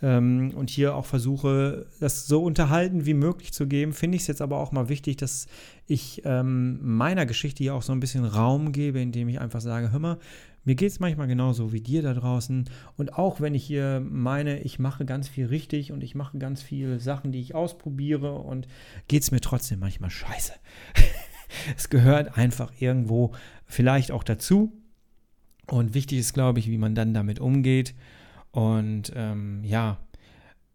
ähm, 0.01 0.51
und 0.55 0.69
hier 0.69 0.95
auch 0.95 1.05
versuche, 1.05 1.87
das 1.99 2.27
so 2.27 2.43
unterhalten 2.43 3.05
wie 3.05 3.13
möglich 3.13 3.53
zu 3.53 3.67
geben, 3.67 3.93
finde 3.93 4.15
ich 4.15 4.23
es 4.23 4.27
jetzt 4.27 4.41
aber 4.41 4.57
auch 4.57 4.71
mal 4.71 4.89
wichtig, 4.89 5.17
dass 5.17 5.47
ich 5.87 6.21
ähm, 6.25 6.79
meiner 6.81 7.25
Geschichte 7.25 7.63
hier 7.63 7.75
auch 7.75 7.83
so 7.83 7.91
ein 7.93 7.99
bisschen 7.99 8.25
Raum 8.25 8.71
gebe, 8.71 8.99
indem 8.99 9.29
ich 9.29 9.39
einfach 9.39 9.61
sage, 9.61 9.91
hör 9.91 9.99
mal, 9.99 10.17
mir 10.63 10.75
geht 10.75 10.91
es 10.91 10.99
manchmal 10.99 11.27
genauso 11.27 11.73
wie 11.73 11.81
dir 11.81 12.03
da 12.03 12.13
draußen. 12.13 12.69
Und 12.97 13.17
auch 13.17 13.41
wenn 13.41 13.55
ich 13.55 13.63
hier 13.63 13.99
meine, 14.07 14.59
ich 14.59 14.77
mache 14.77 15.05
ganz 15.05 15.27
viel 15.27 15.47
richtig 15.47 15.91
und 15.91 16.03
ich 16.03 16.13
mache 16.13 16.37
ganz 16.37 16.61
viele 16.61 16.99
Sachen, 16.99 17.31
die 17.31 17.39
ich 17.39 17.55
ausprobiere 17.55 18.33
und 18.33 18.67
geht 19.07 19.23
es 19.23 19.31
mir 19.31 19.41
trotzdem 19.41 19.79
manchmal 19.79 20.11
scheiße. 20.11 20.53
es 21.77 21.89
gehört 21.89 22.37
einfach 22.37 22.71
irgendwo 22.79 23.31
vielleicht 23.65 24.11
auch 24.11 24.23
dazu. 24.23 24.71
Und 25.67 25.93
wichtig 25.93 26.19
ist, 26.19 26.33
glaube 26.33 26.59
ich, 26.59 26.67
wie 26.67 26.77
man 26.77 26.95
dann 26.95 27.13
damit 27.13 27.39
umgeht. 27.39 27.95
Und 28.51 29.11
ähm, 29.15 29.63
ja, 29.63 29.97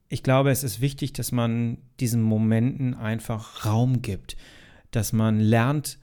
ich 0.09 0.23
glaube, 0.23 0.51
es 0.51 0.65
ist 0.65 0.81
wichtig, 0.81 1.13
dass 1.13 1.33
man 1.33 1.79
diesen 2.01 2.23
Momenten 2.23 2.95
einfach 2.95 3.67
Raum 3.67 4.03
gibt, 4.03 4.37
dass 4.91 5.13
man 5.13 5.41
lernt, 5.41 5.99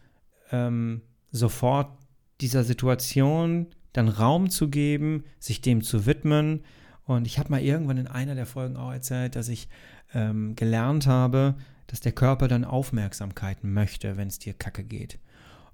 ähm, 0.52 1.02
sofort 1.32 1.98
dieser 2.42 2.64
Situation 2.64 3.68
dann 3.94 4.10
Raum 4.10 4.50
zu 4.50 4.70
geben, 4.70 5.24
sich 5.40 5.62
dem 5.62 5.82
zu 5.84 6.06
widmen. 6.06 6.64
Und 7.06 7.28
ich 7.28 7.40
habe 7.40 7.50
mal 7.50 7.62
irgendwann 7.62 7.98
in 7.98 8.08
einer 8.08 8.36
der 8.36 8.46
Folgen 8.46 8.76
auch 8.76 8.92
erzählt, 8.92 9.36
dass 9.36 9.48
ich 9.48 9.70
ähm, 10.14 10.56
gelernt 10.56 11.08
habe, 11.08 11.56
dass 11.88 12.02
der 12.02 12.12
Körper 12.12 12.48
dann 12.48 12.66
Aufmerksamkeit 12.66 13.64
möchte, 13.64 14.18
wenn 14.18 14.28
es 14.28 14.40
dir 14.40 14.54
kacke 14.54 14.84
geht. 14.84 15.20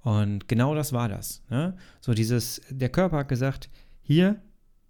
Und 0.01 0.47
genau 0.47 0.75
das 0.75 0.93
war 0.93 1.09
das. 1.09 1.43
Ne? 1.49 1.75
So 1.99 2.13
dieses, 2.13 2.61
der 2.69 2.89
Körper 2.89 3.17
hat 3.17 3.29
gesagt, 3.29 3.69
hier, 4.01 4.41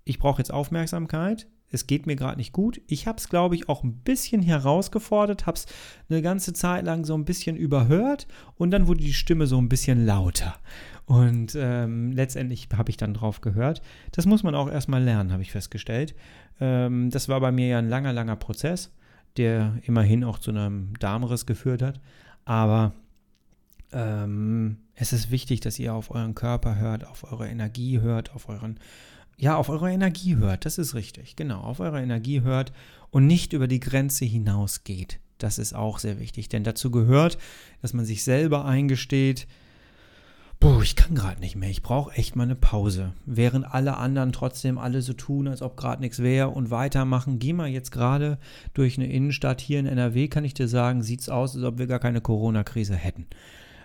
ich 0.09 0.17
brauche 0.17 0.39
jetzt 0.39 0.51
Aufmerksamkeit, 0.51 1.47
es 1.71 1.85
geht 1.85 2.07
mir 2.07 2.15
gerade 2.15 2.37
nicht 2.37 2.51
gut. 2.51 2.81
Ich 2.87 3.05
habe 3.05 3.19
es, 3.19 3.29
glaube 3.29 3.53
ich, 3.53 3.69
auch 3.69 3.83
ein 3.83 3.93
bisschen 3.93 4.41
herausgefordert, 4.41 5.45
habe 5.45 5.55
es 5.55 5.67
eine 6.09 6.23
ganze 6.23 6.51
Zeit 6.53 6.83
lang 6.83 7.05
so 7.05 7.13
ein 7.13 7.25
bisschen 7.25 7.55
überhört 7.55 8.27
und 8.55 8.71
dann 8.71 8.87
wurde 8.87 9.01
die 9.01 9.13
Stimme 9.13 9.45
so 9.45 9.61
ein 9.61 9.69
bisschen 9.69 10.07
lauter. 10.07 10.55
Und 11.05 11.55
ähm, 11.55 12.11
letztendlich 12.11 12.69
habe 12.75 12.89
ich 12.89 12.97
dann 12.97 13.13
drauf 13.13 13.41
gehört. 13.41 13.83
Das 14.11 14.25
muss 14.25 14.41
man 14.41 14.55
auch 14.55 14.67
erstmal 14.67 15.03
lernen, 15.03 15.31
habe 15.31 15.43
ich 15.43 15.51
festgestellt. 15.51 16.15
Ähm, 16.59 17.11
das 17.11 17.29
war 17.29 17.39
bei 17.39 17.51
mir 17.51 17.67
ja 17.67 17.77
ein 17.77 17.87
langer, 17.87 18.13
langer 18.13 18.35
Prozess, 18.35 18.91
der 19.37 19.77
immerhin 19.83 20.23
auch 20.23 20.39
zu 20.39 20.49
einem 20.49 20.93
Darmriss 20.99 21.45
geführt 21.45 21.83
hat. 21.83 22.01
Aber 22.45 22.93
ähm, 23.91 24.77
es 24.95 25.13
ist 25.13 25.29
wichtig, 25.29 25.59
dass 25.59 25.77
ihr 25.77 25.93
auf 25.93 26.09
euren 26.09 26.33
Körper 26.33 26.77
hört, 26.77 27.05
auf 27.05 27.31
eure 27.31 27.47
Energie 27.47 28.01
hört, 28.01 28.33
auf 28.33 28.49
euren 28.49 28.79
ja, 29.39 29.55
auf 29.55 29.69
eure 29.69 29.89
Energie 29.89 30.35
hört. 30.35 30.65
Das 30.65 30.77
ist 30.77 30.93
richtig. 30.93 31.35
Genau, 31.35 31.61
auf 31.61 31.79
eure 31.79 32.01
Energie 32.01 32.41
hört 32.41 32.73
und 33.09 33.25
nicht 33.25 33.53
über 33.53 33.67
die 33.67 33.79
Grenze 33.79 34.25
hinausgeht. 34.25 35.19
Das 35.37 35.57
ist 35.57 35.73
auch 35.73 35.99
sehr 35.99 36.19
wichtig, 36.19 36.49
denn 36.49 36.65
dazu 36.65 36.91
gehört, 36.91 37.37
dass 37.81 37.93
man 37.93 38.03
sich 38.03 38.25
selber 38.25 38.65
eingesteht, 38.65 39.47
boah, 40.59 40.81
ich 40.81 40.97
kann 40.97 41.15
gerade 41.15 41.39
nicht 41.39 41.55
mehr, 41.55 41.69
ich 41.69 41.81
brauche 41.81 42.13
echt 42.15 42.35
mal 42.35 42.43
eine 42.43 42.57
Pause. 42.57 43.13
Während 43.25 43.65
alle 43.65 43.95
anderen 43.95 44.33
trotzdem 44.33 44.77
alle 44.77 45.01
so 45.01 45.13
tun, 45.13 45.47
als 45.47 45.61
ob 45.61 45.77
gerade 45.77 46.01
nichts 46.01 46.19
wäre 46.19 46.49
und 46.49 46.69
weitermachen. 46.69 47.39
Geh 47.39 47.53
mal 47.53 47.69
jetzt 47.69 47.91
gerade 47.91 48.37
durch 48.73 48.97
eine 48.97 49.09
Innenstadt 49.09 49.61
hier 49.61 49.79
in 49.79 49.85
NRW, 49.85 50.27
kann 50.27 50.43
ich 50.43 50.53
dir 50.53 50.67
sagen, 50.67 51.01
sieht 51.01 51.21
es 51.21 51.29
aus, 51.29 51.55
als 51.55 51.63
ob 51.63 51.77
wir 51.77 51.87
gar 51.87 51.99
keine 51.99 52.19
Corona-Krise 52.19 52.95
hätten. 52.95 53.27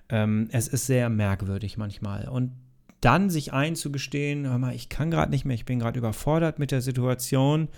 Ähm, 0.09 0.49
es 0.51 0.67
ist 0.67 0.87
sehr 0.87 1.09
merkwürdig 1.09 1.77
manchmal. 1.77 2.29
Und 2.29 2.51
dann 3.05 3.31
sich 3.31 3.53
einzugestehen, 3.53 4.47
hör 4.47 4.59
mal, 4.59 4.75
ich 4.75 4.88
kann 4.88 5.11
gerade 5.11 5.31
nicht 5.31 5.45
mehr, 5.45 5.55
ich 5.55 5.64
bin 5.64 5.79
gerade 5.79 5.99
überfordert 5.99 6.59
mit 6.59 6.71
der 6.71 6.81
Situation, 6.81 7.69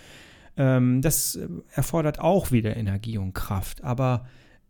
ähm, 0.57 1.03
das 1.03 1.39
erfordert 1.73 2.21
auch 2.21 2.53
wieder 2.53 2.77
Energie 2.77 3.19
und 3.19 3.35
Kraft. 3.35 3.83
Aber 3.83 4.27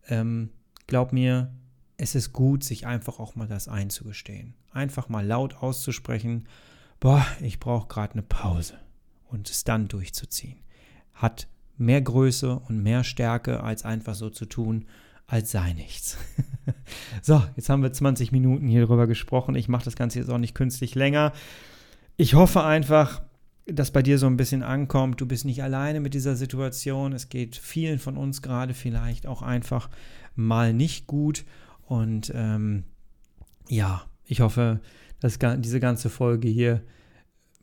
ähm, 0.09 0.51
glaub 0.87 1.13
mir, 1.13 1.53
es 1.99 2.15
ist 2.15 2.33
gut, 2.33 2.65
sich 2.65 2.87
einfach 2.87 3.19
auch 3.19 3.37
mal 3.37 3.49
das 3.49 3.69
einzugestehen. 3.69 4.55
Einfach 4.73 5.09
mal 5.09 5.27
laut 5.27 5.57
auszusprechen, 5.57 6.47
boah, 7.01 7.25
ich 7.41 7.61
brauche 7.61 7.89
gerade 7.89 8.15
eine 8.15 8.23
Pause 8.23 8.75
und 9.29 9.51
es 9.51 9.65
dann 9.65 9.89
durchzuziehen. 9.89 10.59
Hat 11.15 11.49
mehr 11.79 12.01
Größe 12.01 12.59
und 12.59 12.83
mehr 12.83 13.05
Stärke, 13.05 13.63
als 13.63 13.85
einfach 13.85 14.15
so 14.15 14.31
zu 14.31 14.47
tun, 14.47 14.87
als 15.27 15.51
sei 15.51 15.73
nichts. 15.73 16.17
so, 17.23 17.43
jetzt 17.57 17.69
haben 17.69 17.83
wir 17.83 17.93
20 17.93 18.33
Minuten 18.33 18.69
hier 18.69 18.87
drüber 18.87 19.07
gesprochen. 19.07 19.55
Ich 19.55 19.69
mache 19.69 19.85
das 19.85 19.97
Ganze 19.97 20.19
jetzt 20.19 20.31
auch 20.31 20.39
nicht 20.39 20.55
künstlich 20.55 20.95
länger. 20.95 21.33
Ich 22.17 22.35
hoffe 22.35 22.63
einfach, 22.65 23.23
dass 23.67 23.91
bei 23.91 24.03
dir 24.03 24.19
so 24.19 24.27
ein 24.27 24.37
bisschen 24.37 24.63
ankommt. 24.63 25.21
Du 25.21 25.27
bist 25.27 25.45
nicht 25.45 25.63
alleine 25.63 26.01
mit 26.01 26.15
dieser 26.15 26.37
Situation. 26.37 27.13
Es 27.13 27.29
geht 27.29 27.57
vielen 27.57 27.99
von 27.99 28.17
uns 28.17 28.41
gerade 28.41 28.75
vielleicht 28.75 29.27
auch 29.27 29.43
einfach 29.43 29.91
mal 30.37 30.73
nicht 30.73 31.07
gut. 31.07 31.45
Und 31.87 32.33
ähm, 32.35 32.85
ja, 33.69 34.05
ich 34.25 34.41
hoffe, 34.41 34.81
dass 35.21 35.39
diese 35.59 35.81
ganze 35.81 36.11
Folge 36.11 36.49
hier 36.49 36.83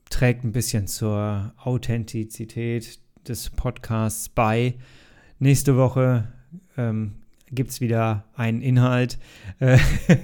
trägt 0.10 0.43
ein 0.43 0.52
bisschen 0.52 0.88
zur 0.88 1.54
Authentizität 1.58 2.99
des 3.28 3.49
Podcasts 3.49 4.28
bei. 4.28 4.76
Nächste 5.39 5.78
Woche 5.78 6.28
ähm, 6.78 7.22
gibt 7.53 7.71
es 7.71 7.81
wieder 7.81 8.25
einen 8.35 8.61
Inhalt, 8.61 9.19
äh, 9.59 9.77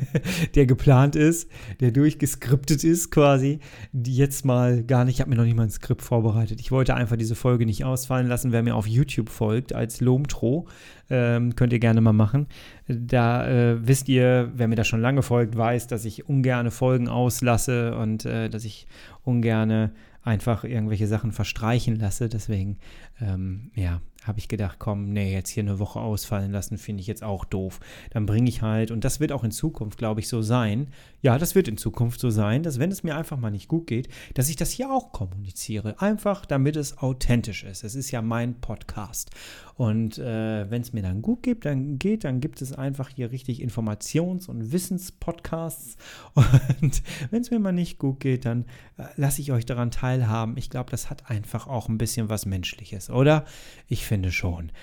der 0.56 0.66
geplant 0.66 1.16
ist, 1.16 1.50
der 1.80 1.92
durchgeskriptet 1.92 2.84
ist 2.84 3.12
quasi, 3.12 3.60
jetzt 3.94 4.46
mal 4.46 4.84
gar 4.84 5.06
nicht, 5.06 5.16
ich 5.16 5.22
habe 5.22 5.30
mir 5.30 5.36
noch 5.36 5.44
nicht 5.44 5.56
mal 5.56 5.64
ein 5.64 5.70
Skript 5.70 6.02
vorbereitet. 6.02 6.60
Ich 6.60 6.72
wollte 6.72 6.96
einfach 6.96 7.18
diese 7.18 7.36
Folge 7.36 7.66
nicht 7.66 7.86
ausfallen 7.86 8.28
lassen. 8.28 8.52
Wer 8.52 8.64
mir 8.64 8.76
auf 8.76 8.88
YouTube 8.88 9.30
folgt 9.30 9.74
als 9.74 10.02
Lomtro, 10.02 10.68
ähm, 11.10 11.56
könnt 11.56 11.74
ihr 11.74 11.80
gerne 11.80 12.02
mal 12.02 12.14
machen. 12.14 12.48
Da 12.88 13.48
äh, 13.48 13.88
wisst 13.88 14.10
ihr, 14.10 14.52
wer 14.56 14.68
mir 14.68 14.76
da 14.76 14.84
schon 14.84 15.02
lange 15.02 15.22
folgt, 15.22 15.58
weiß, 15.58 15.88
dass 15.88 16.06
ich 16.06 16.28
ungerne 16.28 16.72
Folgen 16.72 17.08
auslasse 17.08 17.96
und 17.96 18.26
äh, 18.26 18.50
dass 18.50 18.66
ich 18.66 18.88
ungerne 19.24 19.92
einfach 20.24 20.64
irgendwelche 20.64 21.08
Sachen 21.08 21.32
verstreichen 21.32 21.96
lasse. 21.96 22.30
Deswegen, 22.30 22.78
ähm, 23.22 23.72
ja, 23.76 24.02
habe 24.30 24.40
ich 24.40 24.48
gedacht, 24.48 24.78
komm, 24.80 25.12
nee, 25.12 25.34
jetzt 25.34 25.50
hier 25.50 25.64
eine 25.64 25.80
Woche 25.80 26.00
ausfallen 26.00 26.52
lassen, 26.52 26.78
finde 26.78 27.02
ich 27.02 27.08
jetzt 27.08 27.24
auch 27.24 27.44
doof. 27.44 27.80
Dann 28.12 28.26
bringe 28.26 28.48
ich 28.48 28.62
halt, 28.62 28.92
und 28.92 29.04
das 29.04 29.20
wird 29.20 29.34
auch 29.34 29.44
in 29.44 29.52
Zukunft, 29.52 29.98
glaube 29.98 30.22
ich, 30.22 30.30
so 30.30 30.42
sein. 30.42 30.88
Ja, 31.22 31.38
das 31.38 31.56
wird 31.56 31.68
in 31.68 31.78
Zukunft 31.78 32.22
so 32.22 32.30
sein, 32.30 32.64
dass 32.64 32.80
wenn 32.80 32.92
es 32.92 33.04
mir 33.04 33.18
einfach 33.18 33.38
mal 33.38 33.50
nicht 33.50 33.68
gut 33.68 33.88
geht, 33.88 34.08
dass 34.36 34.48
ich 34.48 34.56
das 34.56 34.72
hier 34.72 34.92
auch 34.92 35.12
kommuniziere. 35.12 36.00
Einfach, 36.00 36.46
damit 36.46 36.78
es 36.78 37.00
authentisch 37.00 37.64
ist. 37.64 37.84
Es 37.84 37.96
ist 37.96 38.12
ja 38.12 38.22
mein 38.22 38.62
Podcast. 38.62 39.32
Und 39.80 40.18
äh, 40.18 40.70
wenn 40.70 40.82
es 40.82 40.92
mir 40.92 41.02
dann 41.02 41.22
gut 41.22 41.42
geht, 41.42 41.64
dann 41.64 42.00
geht, 42.00 42.26
dann 42.26 42.42
gibt 42.42 42.62
es 42.62 42.74
einfach 42.74 43.08
hier 43.08 43.32
richtig 43.32 43.64
Informations- 43.64 44.50
und 44.50 44.74
Wissenspodcasts. 44.74 45.96
Und 46.82 47.02
wenn 47.32 47.42
es 47.42 47.50
mir 47.50 47.60
mal 47.60 47.72
nicht 47.72 47.98
gut 47.98 48.20
geht, 48.20 48.44
dann 48.44 48.66
äh, 48.98 49.04
lasse 49.16 49.40
ich 49.40 49.54
euch 49.54 49.66
daran 49.66 49.90
teilhaben. 49.90 50.58
Ich 50.58 50.70
glaube, 50.70 50.92
das 50.92 51.10
hat 51.10 51.30
einfach 51.30 51.68
auch 51.68 51.88
ein 51.88 51.98
bisschen 51.98 52.28
was 52.28 52.46
Menschliches, 52.46 53.10
oder? 53.10 53.46
Ich 53.88 54.06
finde 54.06 54.34
schon. 54.34 54.74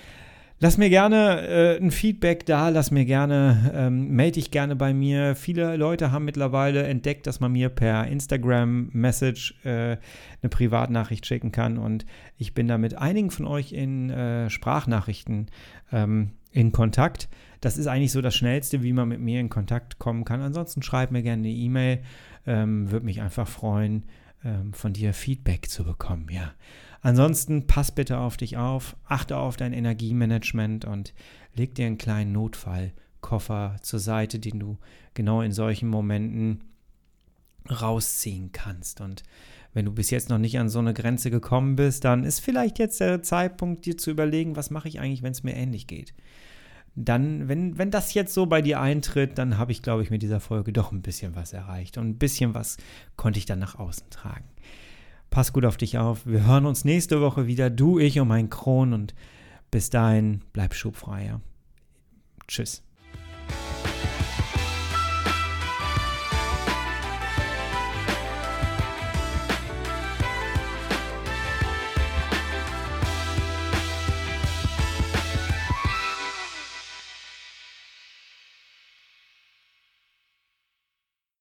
Lass 0.59 0.79
mir 0.79 0.89
gerne 0.89 1.47
äh, 1.47 1.77
ein 1.77 1.91
Feedback 1.91 2.47
da, 2.47 2.69
lass 2.69 2.89
mir 2.89 3.05
gerne, 3.05 3.71
ähm, 3.75 4.09
melde 4.15 4.33
dich 4.33 4.49
gerne 4.49 4.75
bei 4.75 4.91
mir. 4.91 5.35
Viele 5.35 5.77
Leute 5.77 6.11
haben 6.11 6.25
mittlerweile 6.25 6.81
entdeckt, 6.87 7.27
dass 7.27 7.39
man 7.39 7.51
mir 7.51 7.69
per 7.69 8.07
Instagram-Message 8.07 9.63
äh, 9.65 9.97
eine 10.41 10.49
Privatnachricht 10.49 11.27
schicken 11.27 11.51
kann 11.51 11.77
und 11.77 12.07
ich 12.39 12.55
bin 12.55 12.67
da 12.67 12.79
mit 12.79 12.97
einigen 12.97 13.29
von 13.29 13.45
euch 13.45 13.71
in 13.71 14.09
äh, 14.09 14.49
Sprachnachrichten 14.49 15.51
ähm, 15.91 16.31
in 16.51 16.71
Kontakt. 16.71 17.29
Das 17.61 17.77
ist 17.77 17.85
eigentlich 17.85 18.11
so 18.11 18.21
das 18.21 18.35
Schnellste, 18.35 18.81
wie 18.81 18.93
man 18.93 19.09
mit 19.09 19.19
mir 19.19 19.39
in 19.39 19.49
Kontakt 19.49 19.99
kommen 19.99 20.25
kann. 20.25 20.41
Ansonsten 20.41 20.81
schreib 20.81 21.11
mir 21.11 21.21
gerne 21.21 21.43
eine 21.47 21.53
E-Mail, 21.53 21.99
ähm, 22.47 22.89
würde 22.89 23.05
mich 23.05 23.21
einfach 23.21 23.47
freuen, 23.47 24.05
ähm, 24.43 24.73
von 24.73 24.91
dir 24.91 25.13
Feedback 25.13 25.69
zu 25.69 25.83
bekommen, 25.83 26.29
ja. 26.31 26.53
Ansonsten 27.07 27.67
pass 27.67 27.93
bitte 27.93 28.17
auf 28.17 28.35
dich 28.35 28.57
auf, 28.57 28.97
achte 29.05 29.37
auf 29.37 29.55
dein 29.55 29.71
Energiemanagement 29.71 30.83
und 30.83 31.13
leg 31.55 31.73
dir 31.73 31.85
einen 31.85 31.97
kleinen 31.97 32.33
Notfallkoffer 32.33 33.77
zur 33.81 33.99
Seite, 33.99 34.39
den 34.39 34.59
du 34.59 34.77
genau 35.13 35.41
in 35.41 35.53
solchen 35.53 35.87
Momenten 35.87 36.65
rausziehen 37.71 38.51
kannst. 38.51 38.99
Und 38.99 39.23
wenn 39.73 39.85
du 39.85 39.93
bis 39.93 40.09
jetzt 40.09 40.27
noch 40.27 40.37
nicht 40.37 40.59
an 40.59 40.67
so 40.67 40.79
eine 40.79 40.93
Grenze 40.93 41.31
gekommen 41.31 41.77
bist, 41.77 42.03
dann 42.03 42.25
ist 42.25 42.41
vielleicht 42.41 42.77
jetzt 42.77 42.99
der 42.99 43.23
Zeitpunkt, 43.23 43.85
dir 43.85 43.97
zu 43.97 44.11
überlegen, 44.11 44.57
was 44.57 44.69
mache 44.69 44.89
ich 44.89 44.99
eigentlich, 44.99 45.23
wenn 45.23 45.31
es 45.31 45.43
mir 45.43 45.55
ähnlich 45.55 45.87
geht. 45.87 46.13
Dann, 46.93 47.47
wenn, 47.47 47.77
wenn 47.77 47.89
das 47.89 48.15
jetzt 48.15 48.33
so 48.33 48.47
bei 48.47 48.61
dir 48.61 48.81
eintritt, 48.81 49.37
dann 49.37 49.57
habe 49.57 49.71
ich, 49.71 49.81
glaube 49.81 50.03
ich, 50.03 50.09
mit 50.09 50.23
dieser 50.23 50.41
Folge 50.41 50.73
doch 50.73 50.91
ein 50.91 51.03
bisschen 51.03 51.37
was 51.37 51.53
erreicht 51.53 51.97
und 51.97 52.09
ein 52.09 52.17
bisschen 52.17 52.53
was 52.53 52.75
konnte 53.15 53.39
ich 53.39 53.45
dann 53.45 53.59
nach 53.59 53.75
außen 53.79 54.09
tragen. 54.09 54.43
Pass 55.29 55.53
gut 55.53 55.65
auf 55.65 55.77
dich 55.77 55.97
auf. 55.97 56.25
Wir 56.25 56.45
hören 56.45 56.65
uns 56.65 56.85
nächste 56.85 57.21
Woche 57.21 57.47
wieder, 57.47 57.69
du, 57.69 57.99
ich 57.99 58.19
und 58.19 58.27
mein 58.27 58.49
Kron. 58.49 58.93
Und 58.93 59.13
bis 59.71 59.89
dahin, 59.89 60.41
bleib 60.53 60.73
schubfrei. 60.73 61.25
Ja? 61.25 61.41
Tschüss. 62.47 62.83